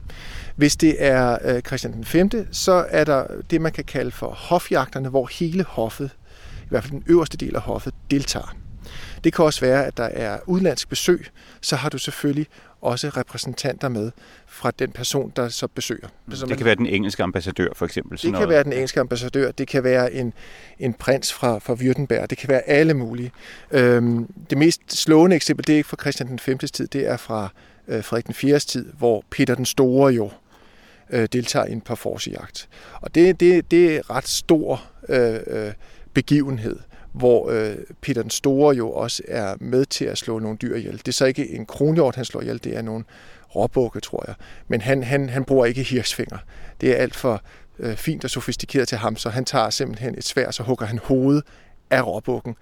[0.57, 4.29] Hvis det er øh, Christian den 5., så er der det, man kan kalde for
[4.29, 6.11] hofjagterne, hvor hele hoffet,
[6.65, 8.57] i hvert fald den øverste del af hoffet, deltager.
[9.25, 11.27] Det kan også være, at der er udlandsk besøg,
[11.61, 12.47] så har du selvfølgelig
[12.81, 14.11] også repræsentanter med
[14.47, 16.09] fra den person, der så besøger.
[16.33, 18.19] Så det kan være den engelske ambassadør, for eksempel?
[18.19, 18.55] Sådan det kan noget.
[18.55, 20.33] være den engelske ambassadør, det kan være en,
[20.79, 23.33] en prins fra, fra Württemberg, det kan være alle mulige.
[23.71, 26.59] Øhm, det mest slående eksempel, det er ikke fra Christian den 5.
[26.59, 27.49] tid, det er fra
[27.89, 28.59] øh, Frederik den 4.
[28.59, 30.31] tid, hvor Peter den Store jo
[31.11, 32.69] øh, deltager i en parforcejagt.
[33.01, 35.73] Og det, det, det er ret stor øh, øh,
[36.15, 36.77] begivenhed
[37.15, 40.99] hvor øh, Peter den Store jo også er med til at slå nogle dyr ihjel.
[40.99, 43.05] Det er så ikke en kronhjort, han slår ihjel, det er nogle
[43.57, 44.35] råbukke, tror jeg.
[44.69, 46.39] Men han, han, han bruger ikke hirsfinger.
[46.81, 47.43] Det er alt for
[47.79, 50.99] øh, fint og sofistikeret til ham, så han tager simpelthen et svær, så hugger han
[50.99, 51.43] hovedet
[51.91, 52.57] af råbukken,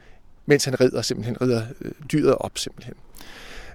[0.47, 2.95] mens han rider simpelthen rider øh, dyret op simpelthen.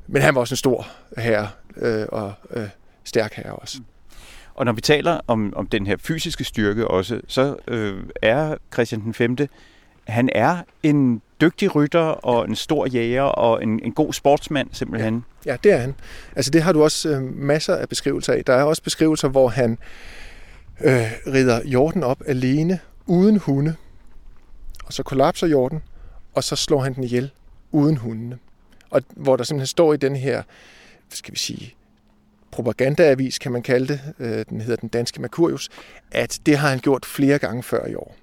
[0.08, 0.88] Men han var også en stor
[1.18, 2.70] herre øh, og øh,
[3.04, 3.80] stærk herre også.
[4.54, 9.02] Og når vi taler om, om den her fysiske styrke også, så øh, er Christian
[9.02, 9.38] den 5
[10.08, 15.26] han er en dygtig rytter og en stor jæger og en, en god sportsmand simpelthen.
[15.46, 15.52] Ja.
[15.52, 15.96] ja, det er han.
[16.36, 18.46] Altså det har du også øh, masser af beskrivelser af.
[18.46, 19.78] Der er også beskrivelser, hvor han
[20.82, 23.76] øh, rider jorden op alene, uden hunde,
[24.86, 25.82] og så kollapser jorden,
[26.34, 27.32] og så slår han den ihjel
[27.72, 28.38] uden hundene.
[28.90, 30.36] Og hvor der simpelthen står i den her,
[31.08, 31.74] hvad skal vi sige,
[32.52, 35.70] propagandaavis, kan man kalde det, øh, den hedder Den Danske Mercurius,
[36.12, 38.16] at det har han gjort flere gange før i år.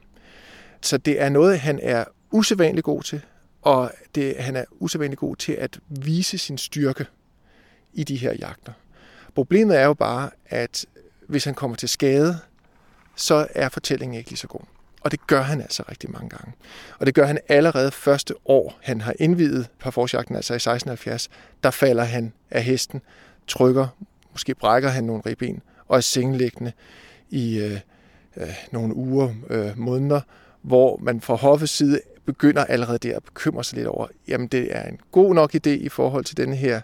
[0.85, 3.21] Så det er noget, han er usædvanligt god til,
[3.63, 7.07] og det, han er usædvanligt god til at vise sin styrke
[7.93, 8.73] i de her jagter.
[9.35, 10.87] Problemet er jo bare, at
[11.29, 12.39] hvis han kommer til skade,
[13.17, 14.61] så er fortællingen ikke lige så god.
[15.01, 16.53] Og det gør han altså rigtig mange gange.
[16.99, 21.29] Og det gør han allerede første år, han har indvidet parforsjagten, altså i 1670.
[21.63, 23.03] Der falder han af hesten,
[23.47, 23.89] trykker,
[24.33, 26.73] måske brækker han nogle ribben, og er sengelæggende
[27.31, 27.81] i øh,
[28.37, 30.21] øh, nogle uger, øh, måneder,
[30.65, 34.77] hvor man fra hoffets side begynder allerede der at bekymre sig lidt over, jamen det
[34.77, 36.81] er en god nok idé i forhold til denne her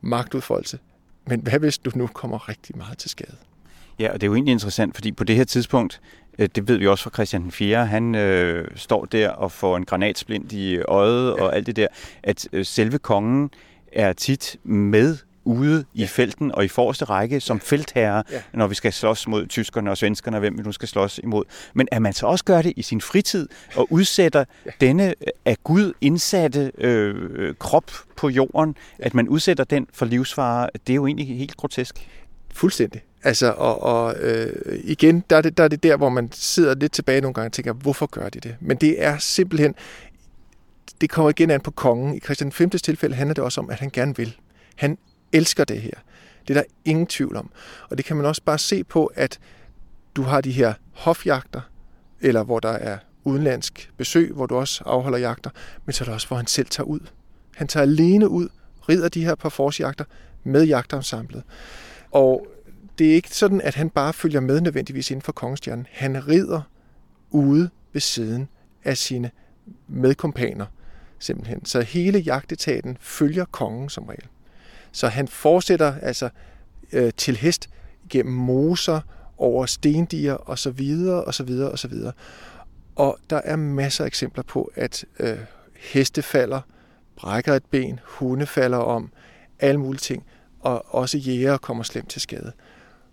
[0.00, 0.78] magtudfoldelse,
[1.26, 3.36] men hvad hvis du nu kommer rigtig meget til skade?
[3.98, 6.00] Ja, og det er jo egentlig interessant, fordi på det her tidspunkt,
[6.38, 9.76] øh, det ved vi også fra Christian den 4., han øh, står der og får
[9.76, 11.42] en granatsplint i øjet ja.
[11.42, 11.86] og alt det der,
[12.22, 13.50] at øh, selve kongen
[13.92, 15.16] er tit med
[15.50, 17.60] ude i felten og i forreste række som ja.
[17.64, 18.42] feltherre, ja.
[18.54, 21.44] når vi skal slås mod tyskerne og svenskerne, og hvem vi nu skal slås imod.
[21.74, 24.70] Men at man så også gør det i sin fritid og udsætter ja.
[24.80, 29.04] denne af Gud indsatte øh, krop på jorden, ja.
[29.04, 32.08] at man udsætter den for livsfare, det er jo egentlig helt grotesk.
[32.54, 33.02] Fuldstændig.
[33.24, 36.74] Altså, og, og øh, igen, der er, det, der er det der, hvor man sidder
[36.74, 38.56] lidt tilbage nogle gange og tænker, hvorfor gør de det?
[38.60, 39.74] Men det er simpelthen,
[41.00, 42.14] det kommer igen an på kongen.
[42.14, 42.70] I Christian 5.
[42.70, 44.36] tilfælde handler det også om, at han gerne vil.
[44.76, 44.98] Han
[45.32, 45.94] elsker det her.
[46.48, 47.50] Det er der ingen tvivl om.
[47.90, 49.38] Og det kan man også bare se på, at
[50.16, 51.60] du har de her hofjagter,
[52.20, 55.50] eller hvor der er udenlandsk besøg, hvor du også afholder jagter,
[55.86, 57.00] men så er det også, hvor han selv tager ud.
[57.56, 58.48] Han tager alene ud,
[58.88, 60.04] rider de her parforsjagter
[60.44, 61.42] med jagterensemblet.
[62.10, 62.46] Og
[62.98, 65.86] det er ikke sådan, at han bare følger med nødvendigvis inden for kongestjernen.
[65.90, 66.62] Han rider
[67.30, 68.48] ude ved siden
[68.84, 69.30] af sine
[69.88, 70.66] medkompaner,
[71.18, 71.64] simpelthen.
[71.64, 74.26] Så hele jagtetaten følger kongen som regel.
[74.92, 76.28] Så han fortsætter altså
[76.92, 77.70] øh, til hest
[78.08, 79.00] gennem moser,
[79.40, 82.12] over stendiger og så videre og så videre og så videre.
[82.96, 85.38] Og der er masser af eksempler på, at øh,
[85.76, 86.60] heste falder,
[87.16, 89.12] brækker et ben, hunde falder om,
[89.58, 90.24] alle mulige ting,
[90.60, 92.52] og også jæger kommer slemt til skade.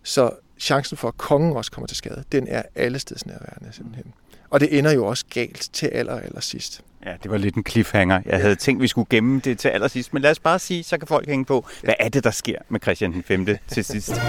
[0.03, 4.13] Så chancen for, at kongen også kommer til skade, den er allesteds nærværende simpelthen.
[4.49, 6.83] Og det ender jo også galt til aller, aller sidst.
[7.05, 8.21] Ja, det var lidt en cliffhanger.
[8.25, 10.97] Jeg havde tænkt, vi skulle gemme det til allersidst, men lad os bare sige, så
[10.97, 13.47] kan folk hænge på, hvad er det, der sker med Christian den 5.
[13.67, 14.21] til sidst?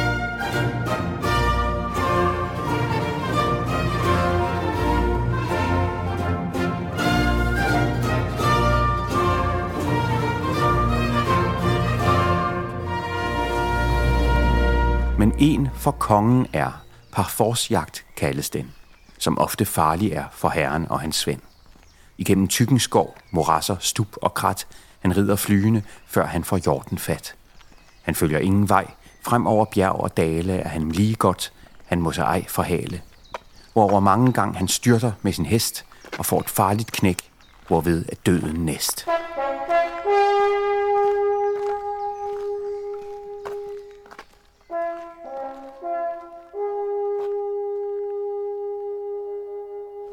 [15.18, 18.72] Men en for kongen er, parforsjagt kaldes den,
[19.18, 21.40] som ofte farlig er for herren og hans svend.
[22.18, 24.66] Igennem tykken skov, morasser, stup og krat,
[25.00, 27.35] han rider flyende, før han får jorden fat.
[28.02, 28.87] Han følger ingen vej,
[29.22, 31.52] frem over bjerg og dale er han lige godt,
[31.87, 33.02] han må sig ej forhale.
[33.72, 35.85] Hvor mange gange han styrter med sin hest
[36.18, 37.31] og får et farligt knæk,
[37.68, 39.07] hvorved er døden næst.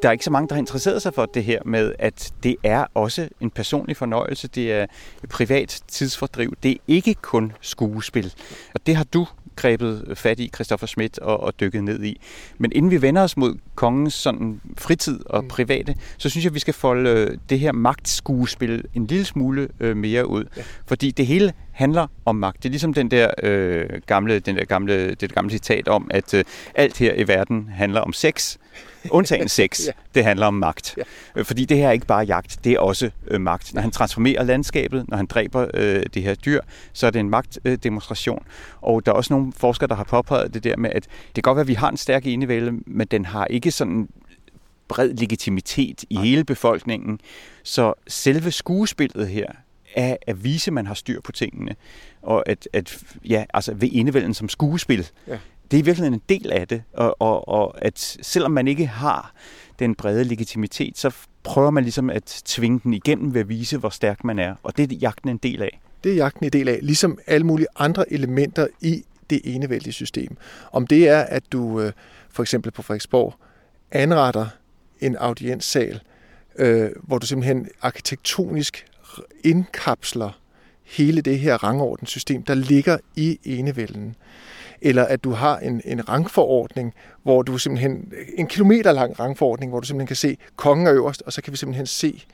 [0.06, 2.56] Der er ikke så mange, der har interesseret sig for det her med, at det
[2.64, 4.86] er også en personlig fornøjelse, det er
[5.30, 8.34] privat tidsfordriv, det er ikke kun skuespil.
[8.74, 12.22] Og det har du grebet fat i, Christoffer Schmidt, og, og dykket ned i.
[12.58, 15.48] Men inden vi vender os mod kongens sådan fritid og mm.
[15.48, 19.98] private, så synes jeg, vi skal folde øh, det her magtskuespil en lille smule øh,
[19.98, 20.46] mere ud.
[20.58, 20.62] Ja.
[20.86, 22.64] Fordi det hele handler om magt.
[22.64, 26.34] Det er ligesom den der, øh, gamle, den der gamle, det gamle citat om, at
[26.34, 26.44] øh,
[26.76, 28.58] alt her i verden handler om sex.
[29.10, 29.92] Undtagen sex, ja.
[30.16, 30.94] det handler om magt.
[30.98, 31.04] Ja.
[31.36, 33.74] Øh, fordi det her er ikke bare jagt, det er også øh, magt.
[33.74, 36.62] Når han transformerer landskabet, når han dræber øh, det her dyr,
[36.94, 38.46] så er det en magtdemonstration.
[38.82, 41.42] Og der er også nogle forskere, der har påpeget det der med, at det kan
[41.42, 44.10] godt være, at vi har en stærk enevælde, men den har ikke sådan
[44.88, 47.20] bred legitimitet i hele befolkningen.
[47.64, 49.48] Så selve skuespillet her
[49.96, 51.76] er at vise, at man har styr på tingene,
[52.22, 55.38] og at, at ja, altså ved indevælden som skuespil, ja
[55.72, 58.88] det er i virkeligheden en del af det, og, og, og at selvom man ikke
[58.88, 59.34] har
[59.80, 63.90] den brede legitimitet, så prøver man ligesom at tvinge den igennem ved at vise, hvor
[63.90, 65.82] stærk man er, og det er jagten en del af.
[66.04, 70.38] Det er jagten en del af, ligesom alle mulige andre elementer i det enevældige system.
[70.72, 71.92] Om det er, at du øh,
[72.30, 73.34] for eksempel på Frederiksborg
[73.92, 74.48] anretter
[75.00, 76.00] en audienssal,
[76.56, 78.86] øh, hvor du simpelthen arkitektonisk
[79.44, 80.40] indkapsler
[80.84, 84.16] hele det her rangordenssystem, der ligger i enevælden.
[84.82, 89.80] Eller at du har en, en rangforordning, hvor du simpelthen, en kilometer lang rangforordning, hvor
[89.80, 92.26] du simpelthen kan se, kongen er øverst, og så kan vi simpelthen se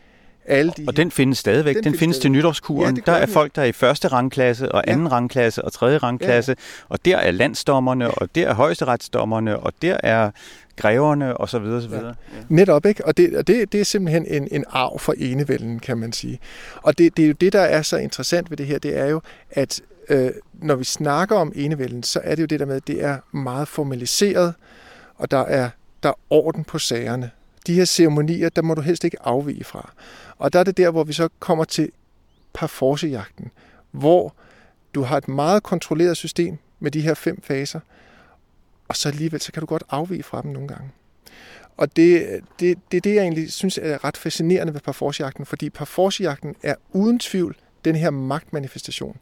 [0.45, 0.85] alle de...
[0.87, 1.75] Og den findes stadigvæk.
[1.75, 2.95] Den, den findes, findes til nytårskuren.
[2.95, 5.11] Ja, der er folk, der er i første rangklasse, og anden ja.
[5.11, 6.51] rangklasse, og tredje rangklasse.
[6.51, 6.85] Ja.
[6.89, 10.31] Og der er landsdommerne, og der er højesteretsdommerne, og der er
[10.77, 12.05] greverne, og så videre, så videre.
[12.05, 12.37] Ja.
[12.37, 12.43] Ja.
[12.49, 13.05] Netop, ikke?
[13.05, 16.39] Og, det, og det, det er simpelthen en, en arv for enevælden, kan man sige.
[16.75, 19.05] Og det, det er jo det, der er så interessant ved det her, det er
[19.05, 22.75] jo, at øh, når vi snakker om enevælden, så er det jo det der med,
[22.75, 24.53] at det er meget formaliseret,
[25.15, 25.69] og der er,
[26.03, 27.31] der er orden på sagerne.
[27.67, 29.93] De her ceremonier, der må du helst ikke afvige fra.
[30.37, 31.91] Og der er det der, hvor vi så kommer til
[32.53, 33.51] parforcejagten,
[33.91, 34.35] hvor
[34.95, 37.79] du har et meget kontrolleret system med de her fem faser,
[38.87, 40.91] og så alligevel så kan du godt afvige fra dem nogle gange.
[41.77, 45.69] Og det, det, det er det, jeg egentlig synes er ret fascinerende ved parforcejagten, fordi
[45.69, 49.17] parforcejagten er uden tvivl den her magtmanifestation.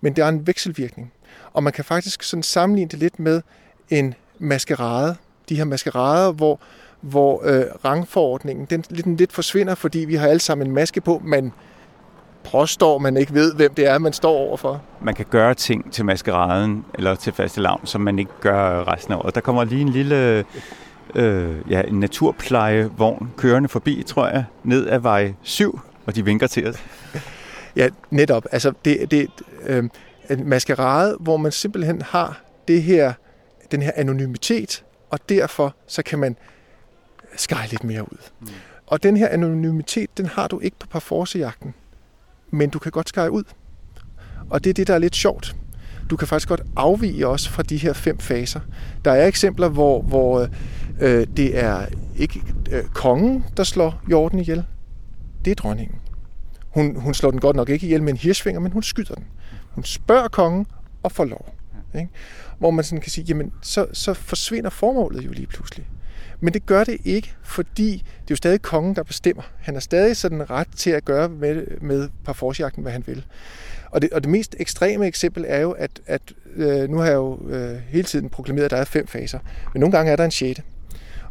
[0.00, 1.12] Men der er en vekselvirkning.
[1.52, 3.42] Og man kan faktisk sådan sammenligne det lidt med
[3.90, 5.16] en maskerade.
[5.48, 6.60] De her maskerader, hvor,
[7.04, 11.22] hvor øh, rangforordningen den lidt, lidt forsvinder, fordi vi har alle sammen en maske på,
[11.24, 11.52] men
[12.50, 14.82] påstår, man ikke ved, hvem det er, man står overfor.
[15.02, 19.12] Man kan gøre ting til maskeraden eller til faste lavn, som man ikke gør resten
[19.12, 19.34] af året.
[19.34, 20.44] Der kommer lige en lille
[21.14, 26.46] øh, ja, en naturplejevogn kørende forbi, tror jeg, ned ad vej 7, og de vinker
[26.46, 26.76] til os.
[27.76, 28.46] Ja, netop.
[28.52, 29.28] Altså, det, det
[29.66, 29.84] øh,
[30.30, 33.12] en maskerade, hvor man simpelthen har det her,
[33.70, 36.36] den her anonymitet, og derfor så kan man
[37.36, 38.18] skære lidt mere ud.
[38.40, 38.48] Mm.
[38.86, 41.74] Og den her anonymitet, den har du ikke på parforcejagten,
[42.50, 43.44] men du kan godt skære ud.
[44.50, 45.56] Og det er det, der er lidt sjovt.
[46.10, 48.60] Du kan faktisk godt afvige også fra de her fem faser.
[49.04, 50.48] Der er eksempler, hvor, hvor
[51.00, 54.64] øh, det er ikke øh, kongen, der slår jorden ihjel.
[55.44, 55.96] Det er dronningen.
[56.68, 59.24] Hun, hun slår den godt nok ikke ihjel med en hirsvinger, men hun skyder den.
[59.70, 60.66] Hun spørger kongen
[61.02, 61.54] og får lov.
[61.94, 62.08] Ikke?
[62.58, 65.86] Hvor man sådan kan sige, jamen så, så forsvinder formålet jo lige pludselig.
[66.44, 69.42] Men det gør det ikke, fordi det er jo stadig kongen, der bestemmer.
[69.60, 73.24] Han har stadig sådan ret til at gøre med, med parforsjagten, hvad han vil.
[73.90, 76.22] Og det, og det mest ekstreme eksempel er jo, at, at
[76.56, 79.38] øh, nu har jeg jo øh, hele tiden proklameret, at der er fem faser.
[79.72, 80.62] Men nogle gange er der en sjette.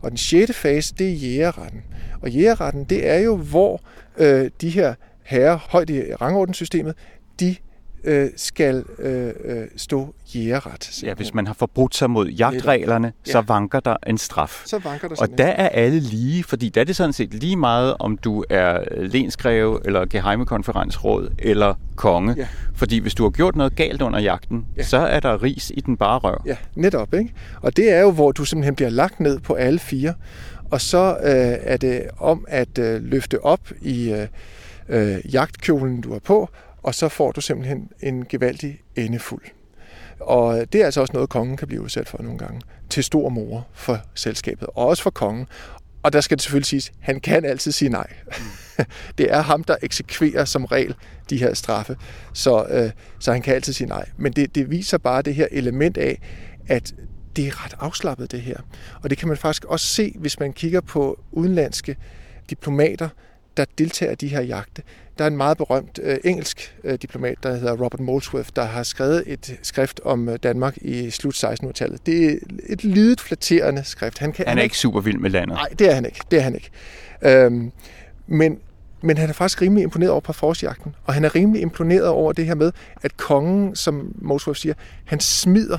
[0.02, 1.82] Og den sjette fase, det er jægerretten.
[2.22, 3.82] Og jægerretten, det er jo, hvor
[4.18, 6.96] øh, de her herrer højt i rangordenssystemet,
[7.40, 7.56] de
[8.04, 11.04] øh, skal øh, øh, stå jægerret.
[11.04, 13.32] Ja, hvis man har forbrudt sig mod jagtreglerne, ja.
[13.32, 14.64] så vanker der en straf.
[14.66, 17.56] Så vanker der Og der er alle lige, fordi der er det sådan set lige
[17.56, 22.34] meget, om du er lensgreve, eller geheimekonferensråd, eller konge.
[22.38, 22.48] Ja.
[22.76, 24.84] Fordi hvis du har gjort noget galt under jagten, ja.
[24.84, 26.42] så er der ris i den bare røv.
[26.46, 27.14] Ja, netop.
[27.14, 27.34] Ikke?
[27.62, 30.14] Og det er jo, hvor du simpelthen bliver lagt ned på alle fire.
[30.72, 34.12] Og så øh, er det om at øh, løfte op i...
[34.12, 34.28] Øh,
[34.90, 36.50] øh, jagtkjolen, du har på,
[36.84, 39.44] og så får du simpelthen en gevaldig endefuld.
[40.20, 42.62] Og det er altså også noget, kongen kan blive udsat for nogle gange.
[42.90, 45.48] Til stor mor for selskabet, og også for kongen.
[46.04, 48.08] Og der skal det selvfølgelig siges, han kan altid sige nej.
[48.28, 48.86] Mm.
[49.18, 50.96] det er ham, der eksekverer som regel
[51.30, 51.98] de her straffe,
[52.34, 54.10] så, øh, så han kan altid sige nej.
[54.18, 56.22] Men det, det viser bare det her element af,
[56.68, 56.94] at
[57.36, 58.58] det er ret afslappet det her.
[59.04, 61.96] Og det kan man faktisk også se, hvis man kigger på udenlandske
[62.50, 63.10] diplomater,
[63.58, 64.82] der deltager i de her jagte.
[65.18, 68.84] Der er en meget berømt øh, engelsk øh, diplomat, der hedder Robert Molesworth, der har
[68.84, 72.06] skrevet et skrift om øh, Danmark i slut 1600-tallet.
[72.06, 72.38] Det er
[72.70, 74.18] et lidet flatterende skrift.
[74.18, 75.56] Han, kan, han er han ikke super vild med landet.
[75.56, 76.20] Nej, det er han ikke.
[76.32, 76.70] Det er han ikke.
[77.22, 77.72] Øhm,
[78.28, 78.60] men,
[79.02, 82.46] men han er faktisk rimelig imponeret over parforcejagten, og han er rimelig imponeret over det
[82.46, 84.74] her med, at kongen, som Molesworth siger,
[85.06, 85.78] han smider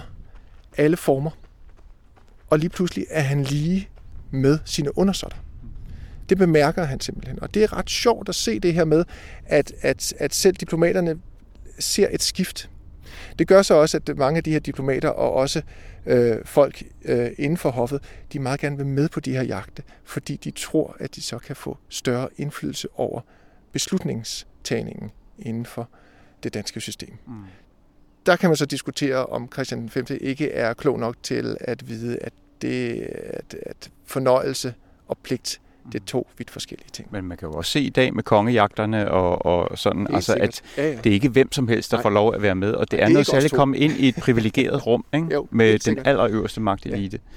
[0.76, 1.30] alle former,
[2.50, 3.88] og lige pludselig er han lige
[4.30, 5.38] med sine undersåtter.
[6.28, 7.42] Det bemærker han simpelthen.
[7.42, 9.04] Og det er ret sjovt at se det her med,
[9.46, 11.18] at, at, at selv diplomaterne
[11.78, 12.70] ser et skift.
[13.38, 15.62] Det gør så også, at mange af de her diplomater og også
[16.06, 19.82] øh, folk øh, inden for hoffet, de meget gerne vil med på de her jagte,
[20.04, 23.20] fordi de tror, at de så kan få større indflydelse over
[23.72, 25.88] beslutningstagningen inden for
[26.42, 27.14] det danske system.
[27.26, 27.34] Mm.
[28.26, 32.18] Der kan man så diskutere, om Christian V ikke er klog nok til at vide,
[32.18, 32.32] at
[32.62, 34.74] det at, at fornøjelse
[35.08, 35.60] og pligt
[35.92, 37.08] det er to vidt forskellige ting.
[37.10, 40.62] Men man kan jo også se i dag med kongejagterne og, og sådan, altså at
[40.76, 40.96] ja, ja.
[40.96, 42.02] det er ikke hvem som helst, der Nej.
[42.02, 43.92] får lov at være med, og det er, det er noget særligt at komme ind
[43.92, 45.26] i et privilegeret rum ikke?
[45.32, 47.18] jo, med den allerøverste magtelite.
[47.22, 47.30] Ja.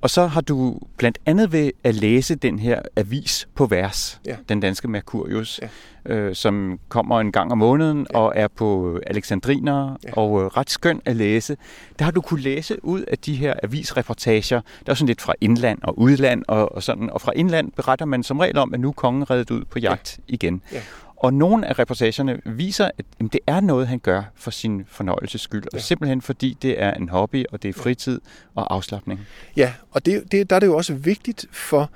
[0.00, 4.36] Og så har du blandt andet ved at læse den her avis på vers, ja.
[4.48, 5.60] den danske Mercurius,
[6.08, 6.14] ja.
[6.14, 8.18] øh, som kommer en gang om måneden ja.
[8.18, 10.12] og er på Alexandriner ja.
[10.12, 11.56] og øh, ret skøn at læse.
[11.98, 15.34] Der har du kunne læse ud af de her avisreportager, der er sådan lidt fra
[15.40, 17.10] indland og udland og, og sådan.
[17.10, 19.78] Og fra indland beretter man som regel om, at nu er kongen reddet ud på
[19.78, 20.34] jagt ja.
[20.34, 20.62] igen.
[20.72, 20.80] Ja.
[21.20, 25.40] Og nogle af reportagerne viser, at jamen, det er noget, han gør for sin fornøjelses
[25.40, 25.64] skyld.
[25.72, 25.76] Ja.
[25.76, 28.20] Og simpelthen fordi det er en hobby, og det er fritid
[28.54, 29.20] og afslappning.
[29.56, 31.90] Ja, og det, det, der er det jo også vigtigt for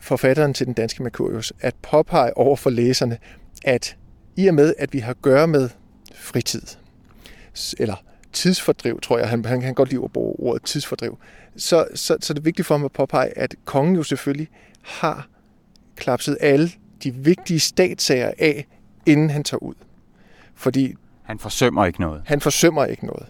[0.00, 3.18] forfatteren til den danske Mercurius at påpege over for læserne,
[3.64, 3.96] at
[4.36, 5.68] i og med, at vi har at gøre med
[6.14, 6.62] fritid,
[7.78, 7.96] eller
[8.32, 11.18] tidsfordriv, tror jeg, han, han kan godt lide at bruge ordet tidsfordriv,
[11.56, 14.48] så, så, så er det vigtigt for ham at påpege, at kongen jo selvfølgelig
[14.82, 15.28] har
[15.96, 16.70] klapset alle
[17.04, 18.66] de vigtige statssager af,
[19.06, 19.74] inden han tager ud.
[20.54, 22.22] Fordi han forsømmer ikke noget.
[22.24, 23.26] Han forsømmer ikke noget.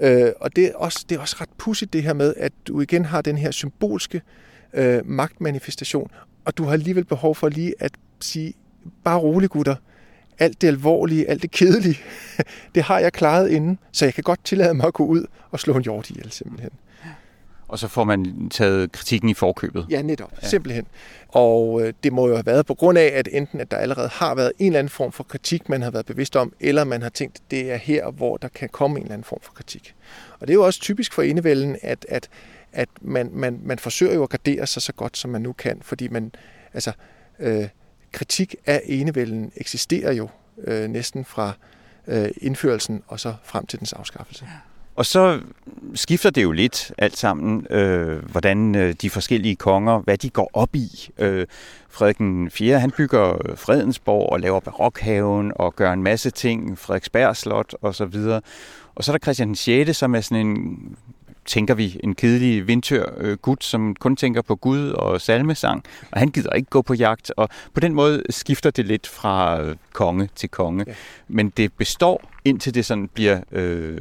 [0.00, 2.80] Øh, og det er, også, det er også ret pudsigt det her med, at du
[2.80, 4.22] igen har den her symbolske
[4.74, 6.10] øh, magtmanifestation,
[6.44, 8.54] og du har alligevel behov for lige at sige,
[9.04, 9.76] bare rolig gutter,
[10.38, 11.98] alt det alvorlige, alt det kedelige,
[12.74, 15.60] det har jeg klaret inden, så jeg kan godt tillade mig at gå ud og
[15.60, 16.70] slå en hjort ihjel simpelthen
[17.72, 19.86] og så får man taget kritikken i forkøbet.
[19.90, 20.32] Ja, netop.
[20.42, 20.48] Ja.
[20.48, 20.86] Simpelthen.
[21.32, 24.08] Og øh, det må jo have været på grund af, at enten at der allerede
[24.08, 27.02] har været en eller anden form for kritik, man har været bevidst om, eller man
[27.02, 29.94] har tænkt, det er her, hvor der kan komme en eller anden form for kritik.
[30.40, 32.28] Og det er jo også typisk for enevælden, at, at,
[32.72, 35.78] at man, man, man forsøger jo at gardere sig så godt, som man nu kan,
[35.82, 36.32] fordi man,
[36.74, 36.92] altså,
[37.38, 37.68] øh,
[38.12, 40.28] kritik af enevælden eksisterer jo
[40.64, 41.52] øh, næsten fra
[42.06, 44.44] øh, indførelsen og så frem til dens afskaffelse.
[44.44, 44.71] Ja.
[44.96, 45.40] Og så
[45.94, 50.50] skifter det jo lidt alt sammen, øh, hvordan øh, de forskellige konger, hvad de går
[50.52, 51.08] op i.
[51.18, 51.46] Øh,
[51.90, 52.80] Frederik den 4.
[52.80, 58.04] han bygger Fredensborg og laver barokhaven og gør en masse ting, Frederiksberg Slot og så
[58.04, 58.40] videre.
[58.94, 60.96] Og så er der Christian den 6., som er sådan en
[61.46, 66.18] tænker vi, en kedelig vindtør øh, gut, som kun tænker på Gud og salmesang, og
[66.18, 69.76] han gider ikke gå på jagt, og på den måde skifter det lidt fra øh,
[69.92, 70.84] konge til konge.
[70.86, 70.94] Ja.
[71.28, 74.00] Men det består, indtil det sådan bliver øh,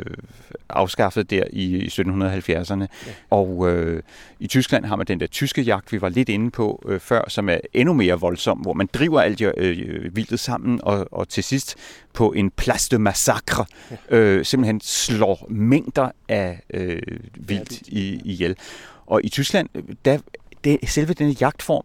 [0.70, 2.80] afskaffet der i, i 1770'erne.
[2.82, 2.88] Ja.
[3.30, 4.04] Og øh,
[4.40, 7.30] i Tyskland har man den der tyske jagt, vi var lidt inde på øh, før,
[7.30, 11.44] som er endnu mere voldsom, hvor man driver alt øh, vildtet sammen, og, og til
[11.44, 11.76] sidst
[12.14, 14.18] på en place de massacre ja.
[14.18, 17.02] øh, simpelthen slår mængder af øh,
[17.36, 18.56] vildt i, ihjel.
[19.06, 19.70] Og i Tyskland,
[20.06, 20.18] der,
[20.64, 21.84] det, selve denne jagtform,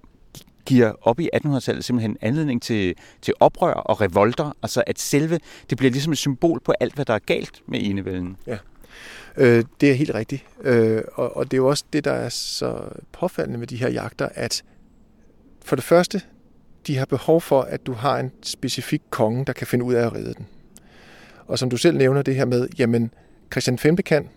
[0.67, 4.57] giver op i 1800-tallet simpelthen anledning til, til oprør og revolter.
[4.63, 5.39] Altså at selve,
[5.71, 8.37] det bliver ligesom et symbol på alt, hvad der er galt med enevælden.
[8.47, 8.59] Ja,
[9.37, 10.45] øh, det er helt rigtigt.
[10.61, 12.81] Øh, og, og det er jo også det, der er så
[13.13, 14.63] påfaldende med de her jagter, at
[15.65, 16.21] for det første,
[16.87, 20.07] de har behov for, at du har en specifik konge, der kan finde ud af
[20.07, 20.47] at redde den.
[21.47, 23.11] Og som du selv nævner det her med, jamen
[23.53, 23.97] Christian 5.
[23.97, 24.29] kan,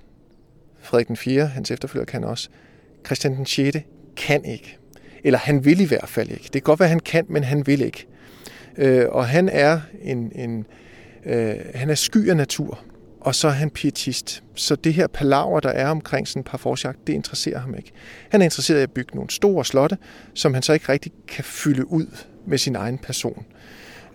[0.81, 2.49] Frederik den 4., hans efterfølger kan også,
[3.05, 3.77] Christian den 6.
[4.15, 4.78] kan ikke.
[5.23, 6.43] Eller han vil i hvert fald ikke.
[6.43, 8.07] Det kan godt være, han kan, men han vil ikke.
[8.77, 10.65] Øh, og han er en, en
[11.25, 12.79] øh, han er sky af natur,
[13.21, 14.43] og så er han pietist.
[14.55, 17.91] Så det her palaver, der er omkring sådan et par forsjagt, det interesserer ham ikke.
[18.29, 19.97] Han er interesseret i at bygge nogle store slotte,
[20.33, 22.07] som han så ikke rigtig kan fylde ud
[22.45, 23.45] med sin egen person.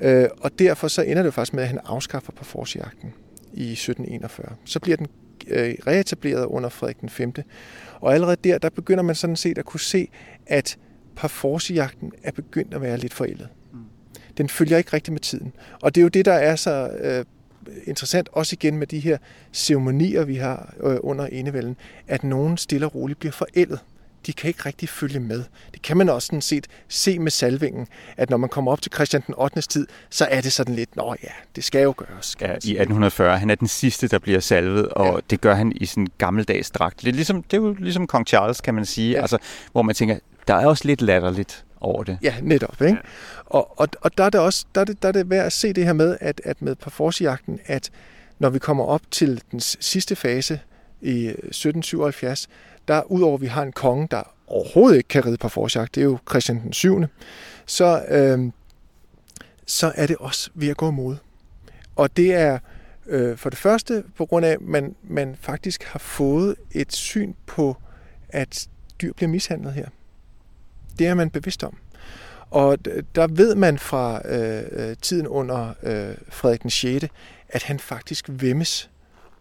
[0.01, 3.13] Øh, og derfor så ender det jo faktisk med, at han afskaffer parforcejagten
[3.53, 4.57] i 1741.
[4.65, 5.07] Så bliver den
[5.49, 7.33] øh, reetableret under Frederik den 5.
[8.01, 10.09] Og allerede der, der begynder man sådan set at kunne se,
[10.47, 10.79] at
[11.17, 13.49] parforcejagten er begyndt at være lidt forældet.
[13.73, 13.79] Mm.
[14.37, 15.53] Den følger ikke rigtig med tiden.
[15.83, 17.25] Og det er jo det, der er så øh,
[17.85, 19.19] interessant, også igen med de her
[19.53, 23.79] ceremonier, vi har øh, under enevælden, at nogen stille og roligt bliver forældet.
[24.27, 25.45] De kan ikke rigtig følge med.
[25.73, 28.93] Det kan man også sådan set se med salvingen, at når man kommer op til
[28.93, 29.61] Christian den 8.
[29.61, 32.37] tid, så er det sådan lidt, nå ja, det skal jo gøres.
[32.41, 33.39] Ja, i 1840.
[33.39, 35.21] Han er den sidste, der bliver salvet, og ja.
[35.31, 37.01] det gør han i sådan gammeldags dragt.
[37.01, 39.21] Det er, ligesom, det er jo ligesom kong Charles, kan man sige, ja.
[39.21, 39.39] altså,
[39.73, 40.19] hvor man tænker,
[40.49, 42.19] der er også lidt latterligt over det.
[42.23, 42.81] Ja, netop.
[42.81, 42.93] Ikke?
[42.93, 42.99] Ja.
[43.47, 45.53] Og, og, og der er det også der er det, der er det værd at
[45.53, 47.91] se det her med, at, at med Parforce-jagten, at
[48.39, 50.61] når vi kommer op til den sidste fase
[51.01, 52.49] i 1777,
[52.89, 56.01] der udover at vi har en konge, der overhovedet ikke kan ride på forsjagt, det
[56.01, 57.05] er jo Christian den 7.,
[57.67, 58.51] så, øh,
[59.67, 61.17] så er det også ved at gå mod.
[61.97, 62.59] Og det er
[63.07, 67.35] øh, for det første på grund af, at man, man faktisk har fået et syn
[67.47, 67.77] på,
[68.29, 68.69] at
[69.03, 69.89] dyr bliver mishandlet her.
[70.99, 71.77] Det er man bevidst om.
[72.51, 77.07] Og der ved man fra øh, øh tiden under øh, Frederik den 6.,
[77.49, 78.91] at han faktisk vemmes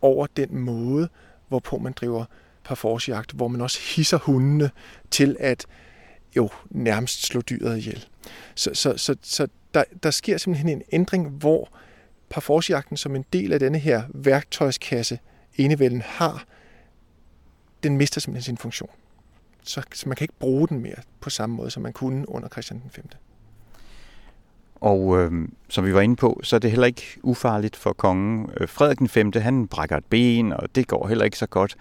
[0.02, 1.10] over den måde,
[1.48, 2.26] hvorpå man driver
[2.64, 4.72] parforcejagt, hvor man også hisser hundene
[5.12, 5.66] til at
[6.36, 8.06] jo nærmest slå dyret ihjel.
[8.56, 11.70] Så, så, så, så der, der sker simpelthen en ændring, hvor
[12.30, 15.20] parforcejagten som en del af denne her værktøjskasse,
[15.58, 16.46] enevælden har,
[17.84, 18.90] den mister simpelthen sin funktion.
[19.64, 22.50] Så, så man kan ikke bruge den mere på samme måde, som man kunne under
[22.50, 23.06] Christian den 5.
[24.76, 25.32] Og øh,
[25.70, 28.50] som vi var inde på, så er det heller ikke ufarligt for kongen.
[28.58, 29.32] Øh, Frederik den 5.
[29.36, 31.76] han brækker et ben, og det går heller ikke så godt.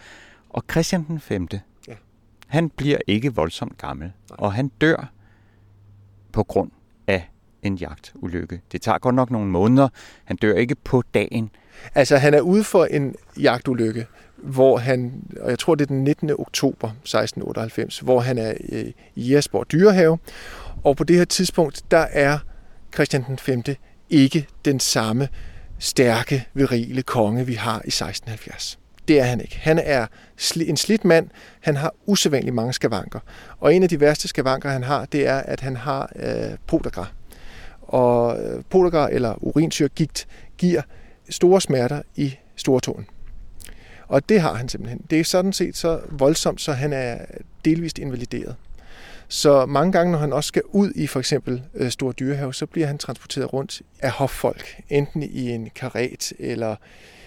[0.53, 1.49] Og Christian den 5.
[1.89, 1.95] Ja.
[2.47, 4.37] han bliver ikke voldsomt gammel, Nej.
[4.39, 5.13] og han dør
[6.33, 6.71] på grund
[7.07, 7.31] af
[7.63, 8.61] en jagtulykke.
[8.73, 9.89] Det tager godt nok nogle måneder.
[10.25, 11.51] Han dør ikke på dagen.
[11.95, 16.05] Altså, han er ude for en jagtulykke, hvor han, og jeg tror det er den
[16.05, 16.31] 19.
[16.31, 18.55] oktober 1698, hvor han er
[19.15, 20.19] i Jesborg Dyrehave,
[20.85, 22.39] og på det her tidspunkt, der er
[22.95, 23.63] Christian den 5.
[24.11, 25.29] ikke den samme
[25.79, 28.79] stærke, virile konge, vi har i 1670.
[29.09, 29.59] Det er han ikke.
[29.59, 30.07] Han er
[30.57, 31.29] en slidt mand.
[31.61, 33.21] Han har usædvanligt mange skavanker.
[33.61, 37.07] Og en af de værste skavanker, han har, det er, at han har øh, podagra.
[37.83, 40.29] Og øh, podagra eller urinsyrgigt
[40.59, 40.83] giver
[41.31, 43.07] store smerter i stortåen.
[44.09, 45.01] Og det har han simpelthen.
[45.11, 47.19] Det er sådan set så voldsomt, så han er
[47.65, 48.57] delvist invalideret.
[49.29, 52.67] Så mange gange, når han også skal ud i for eksempel øh, Stor Dyrehave, så
[52.67, 56.77] bliver han transporteret rundt af hoffolk, enten i en karet eller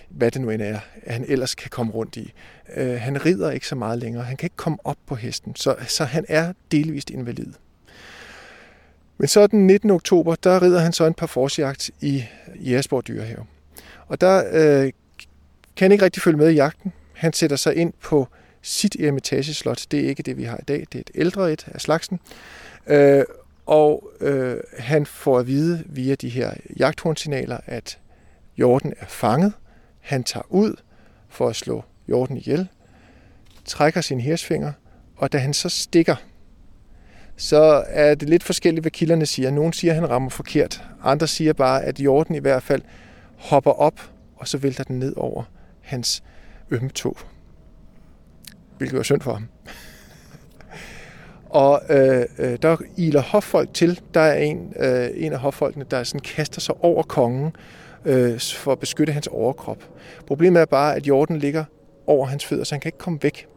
[0.10, 2.34] hvad det nu end er, han ellers kan komme rundt i.
[2.76, 4.24] Øh, han rider ikke så meget længere.
[4.24, 7.54] Han kan ikke komme op på hesten, så, så han er delvist invalid.
[9.18, 9.92] Men så den 19.
[9.92, 12.24] oktober, der rider han så en parforsjagt i
[12.56, 13.46] Jægersborg Dyrehave.
[14.08, 14.92] Og der øh,
[15.76, 16.94] kan han ikke rigtig følge med i jagten.
[17.14, 18.28] Han sætter sig ind på
[18.62, 19.86] sit eremitageslot.
[19.92, 20.80] Det er ikke det, vi har i dag.
[20.92, 22.20] Det er et ældre et af slagsen.
[22.88, 23.24] Øh,
[23.66, 28.00] og øh, han får at vide via de her jagthornsignaler, at
[28.58, 29.54] jorden er fanget.
[30.06, 30.76] Han tager ud
[31.30, 32.68] for at slå jorden ihjel,
[33.66, 34.72] trækker sin hirsfinger,
[35.16, 36.16] og da han så stikker,
[37.36, 39.52] så er det lidt forskelligt, hvad kilderne siger.
[39.52, 40.84] Nogle siger, at han rammer forkert.
[41.04, 42.82] Andre siger bare, at jorden i hvert fald
[43.38, 45.44] hopper op, og så vælter den ned over
[45.82, 46.24] hans
[46.72, 47.18] ømme tog.
[48.78, 49.48] Hvilket var synd for ham.
[51.50, 54.02] og øh, øh der iler hoffolk til.
[54.14, 57.56] Der er en, øh, en af hoffolkene, der sådan kaster sig over kongen,
[58.06, 59.90] øh, for at beskytte hans overkrop.
[60.28, 61.64] Problemet er bare, at jorden ligger
[62.08, 63.48] over hans fødder, så han kan ikke komme væk.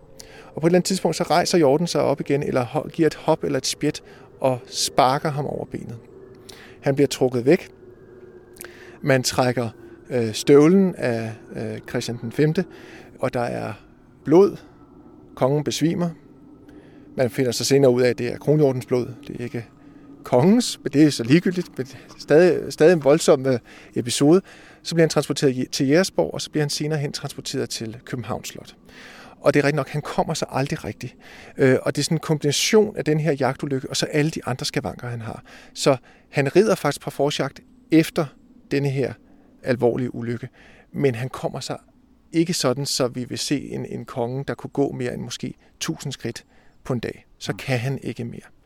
[0.55, 3.15] Og på et eller andet tidspunkt, så rejser jorden sig op igen, eller giver et
[3.15, 4.03] hop eller et spjæt,
[4.41, 5.97] og sparker ham over benet.
[6.81, 7.69] Han bliver trukket væk.
[9.03, 9.69] Man trækker
[10.11, 12.55] øh, støvlen af øh, Christian den 5.,
[13.19, 13.73] og der er
[14.25, 14.57] blod.
[15.35, 16.11] Kongen besvimer.
[17.17, 19.07] Man finder sig senere ud af, at det er kronhjortens blod.
[19.27, 19.67] Det er ikke
[20.29, 21.87] kongens, men det er så ligegyldigt, men
[22.19, 23.59] stadig, stadig en voldsom øh,
[23.95, 24.43] episode.
[24.83, 28.49] Så bliver han transporteret til Jægersborg, og så bliver han senere hen transporteret til Københavns
[28.49, 28.77] Slot.
[29.41, 31.17] Og det er rigtigt nok, han kommer så aldrig rigtigt.
[31.59, 34.41] Øh, og det er sådan en kombination af den her jagtulykke, og så alle de
[34.47, 35.43] andre skavanker, han har.
[35.75, 35.97] Så
[36.31, 37.61] han rider faktisk på forsjagt
[37.91, 38.27] efter
[38.71, 39.13] denne her
[39.63, 40.49] alvorlige ulykke,
[40.93, 41.79] men han kommer sig
[42.33, 45.55] ikke sådan, så vi vil se en, en konge, der kunne gå mere end måske
[45.77, 46.45] 1000 skridt
[46.85, 47.27] på en dag.
[47.39, 47.59] Så mm.
[47.59, 48.58] kan han ikke mere.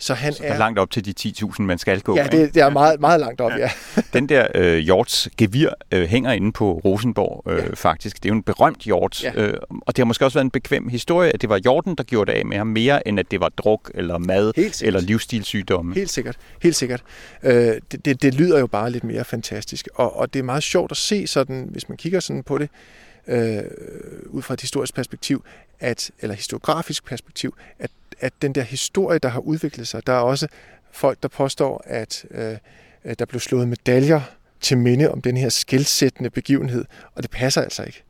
[0.00, 2.16] Så han så er langt op til de 10.000, man skal gå.
[2.16, 3.58] Ja, det, det er meget, meget langt op, ja.
[3.58, 3.70] ja.
[4.12, 7.74] Den der øh, hjorts gevir øh, hænger inde på Rosenborg øh, ja.
[7.74, 8.16] faktisk.
[8.16, 9.32] Det er jo en berømt hjort, ja.
[9.34, 12.04] øh, og det har måske også været en bekvem historie, at det var hjorten, der
[12.04, 15.94] gjorde det af med ham, mere end at det var druk eller mad eller livsstilssygdomme.
[15.94, 17.02] Helt sikkert, helt sikkert.
[17.42, 17.52] Øh,
[17.92, 20.90] det, det, det lyder jo bare lidt mere fantastisk, og, og det er meget sjovt
[20.90, 22.68] at se sådan, hvis man kigger sådan på det,
[23.26, 23.62] øh,
[24.26, 25.44] ud fra et historisk perspektiv,
[25.80, 27.90] at, eller historiografisk perspektiv, at
[28.20, 30.48] at den der historie, der har udviklet sig, der er også
[30.92, 32.56] folk, der påstår, at øh,
[33.18, 34.20] der blev slået medaljer
[34.60, 38.02] til minde om den her skældsættende begivenhed, og det passer altså ikke.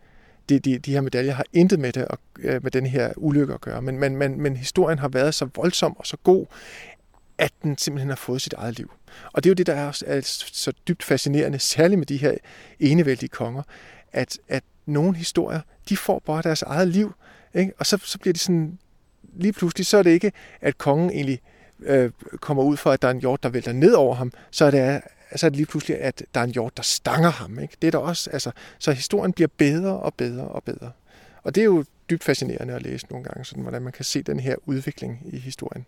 [0.48, 3.54] de, de, de her medaljer har intet med, det og, øh, med den her ulykke
[3.54, 6.46] at gøre, men, men, men, men historien har været så voldsom og så god,
[7.38, 8.92] at den simpelthen har fået sit eget liv.
[9.32, 10.20] Og det er jo det, der er, er
[10.52, 12.34] så dybt fascinerende, særligt med de her
[12.80, 13.62] enevældige konger,
[14.12, 17.14] at, at nogle historier, de får bare deres eget liv,
[17.54, 17.72] ikke?
[17.78, 18.78] og så, så bliver de sådan,
[19.32, 21.40] lige pludselig, så er det ikke, at kongen egentlig
[21.82, 22.10] øh,
[22.40, 24.70] kommer ud for, at der er en hjort, der vælter ned over ham, så er
[24.70, 25.00] det,
[25.36, 27.58] så er det lige pludselig, at der er en hjort, der stanger ham.
[27.58, 27.76] Ikke?
[27.82, 30.90] Det er der også, altså, så historien bliver bedre og bedre og bedre.
[31.42, 34.22] Og det er jo dybt fascinerende at læse nogle gange, sådan, hvordan man kan se
[34.22, 35.86] den her udvikling i historien.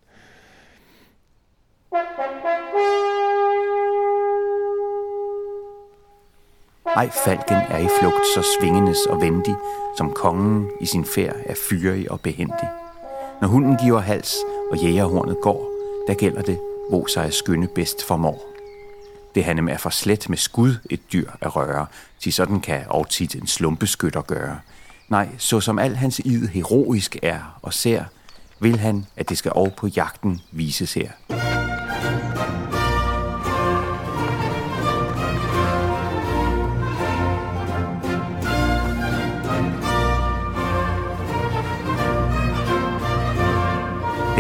[6.97, 9.55] Ej, falken er i flugt så svingendes og vendig,
[9.97, 12.82] som kongen i sin færd er fyrig og behendig.
[13.43, 14.35] Når hunden giver hals,
[14.71, 15.71] og jægerhornet går,
[16.09, 18.43] der gælder det, hvor sig skynde bedst formår.
[19.35, 21.87] Det hanem er for slet med skud et dyr at røre,
[22.21, 24.59] til sådan kan og tit en slumpeskytter gøre.
[25.09, 28.05] Nej, så som al hans id heroisk er og ser,
[28.61, 31.11] vil han, at det skal over på jagten vises her.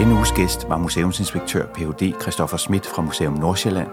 [0.02, 2.20] Denne uges gæst var museumsinspektør Ph.D.
[2.22, 3.88] Christoffer Schmidt fra Museum Nordsjælland.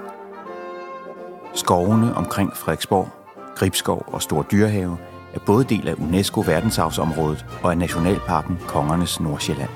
[1.54, 3.10] Skovene omkring Frederiksborg,
[3.56, 4.98] Gribskov og Stor Dyrehave
[5.34, 9.70] er både del af UNESCO verdensarvsområdet og af Nationalparken Kongernes Nordsjælland.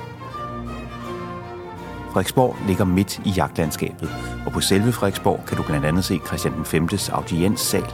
[2.12, 4.10] Frederiksborg ligger midt i jagtlandskabet,
[4.46, 6.90] og på selve Frederiksborg kan du blandt andet se Christian den 5.
[7.12, 7.86] audienssal,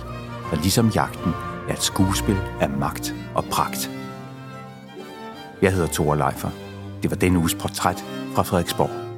[0.52, 1.34] der ligesom jagten
[1.70, 3.92] er et skuespil af magt og pragt.
[5.62, 6.69] Jeg hedder Thor Leifer.
[7.02, 9.09] Det var denne uges portræt fra Frederiksborg.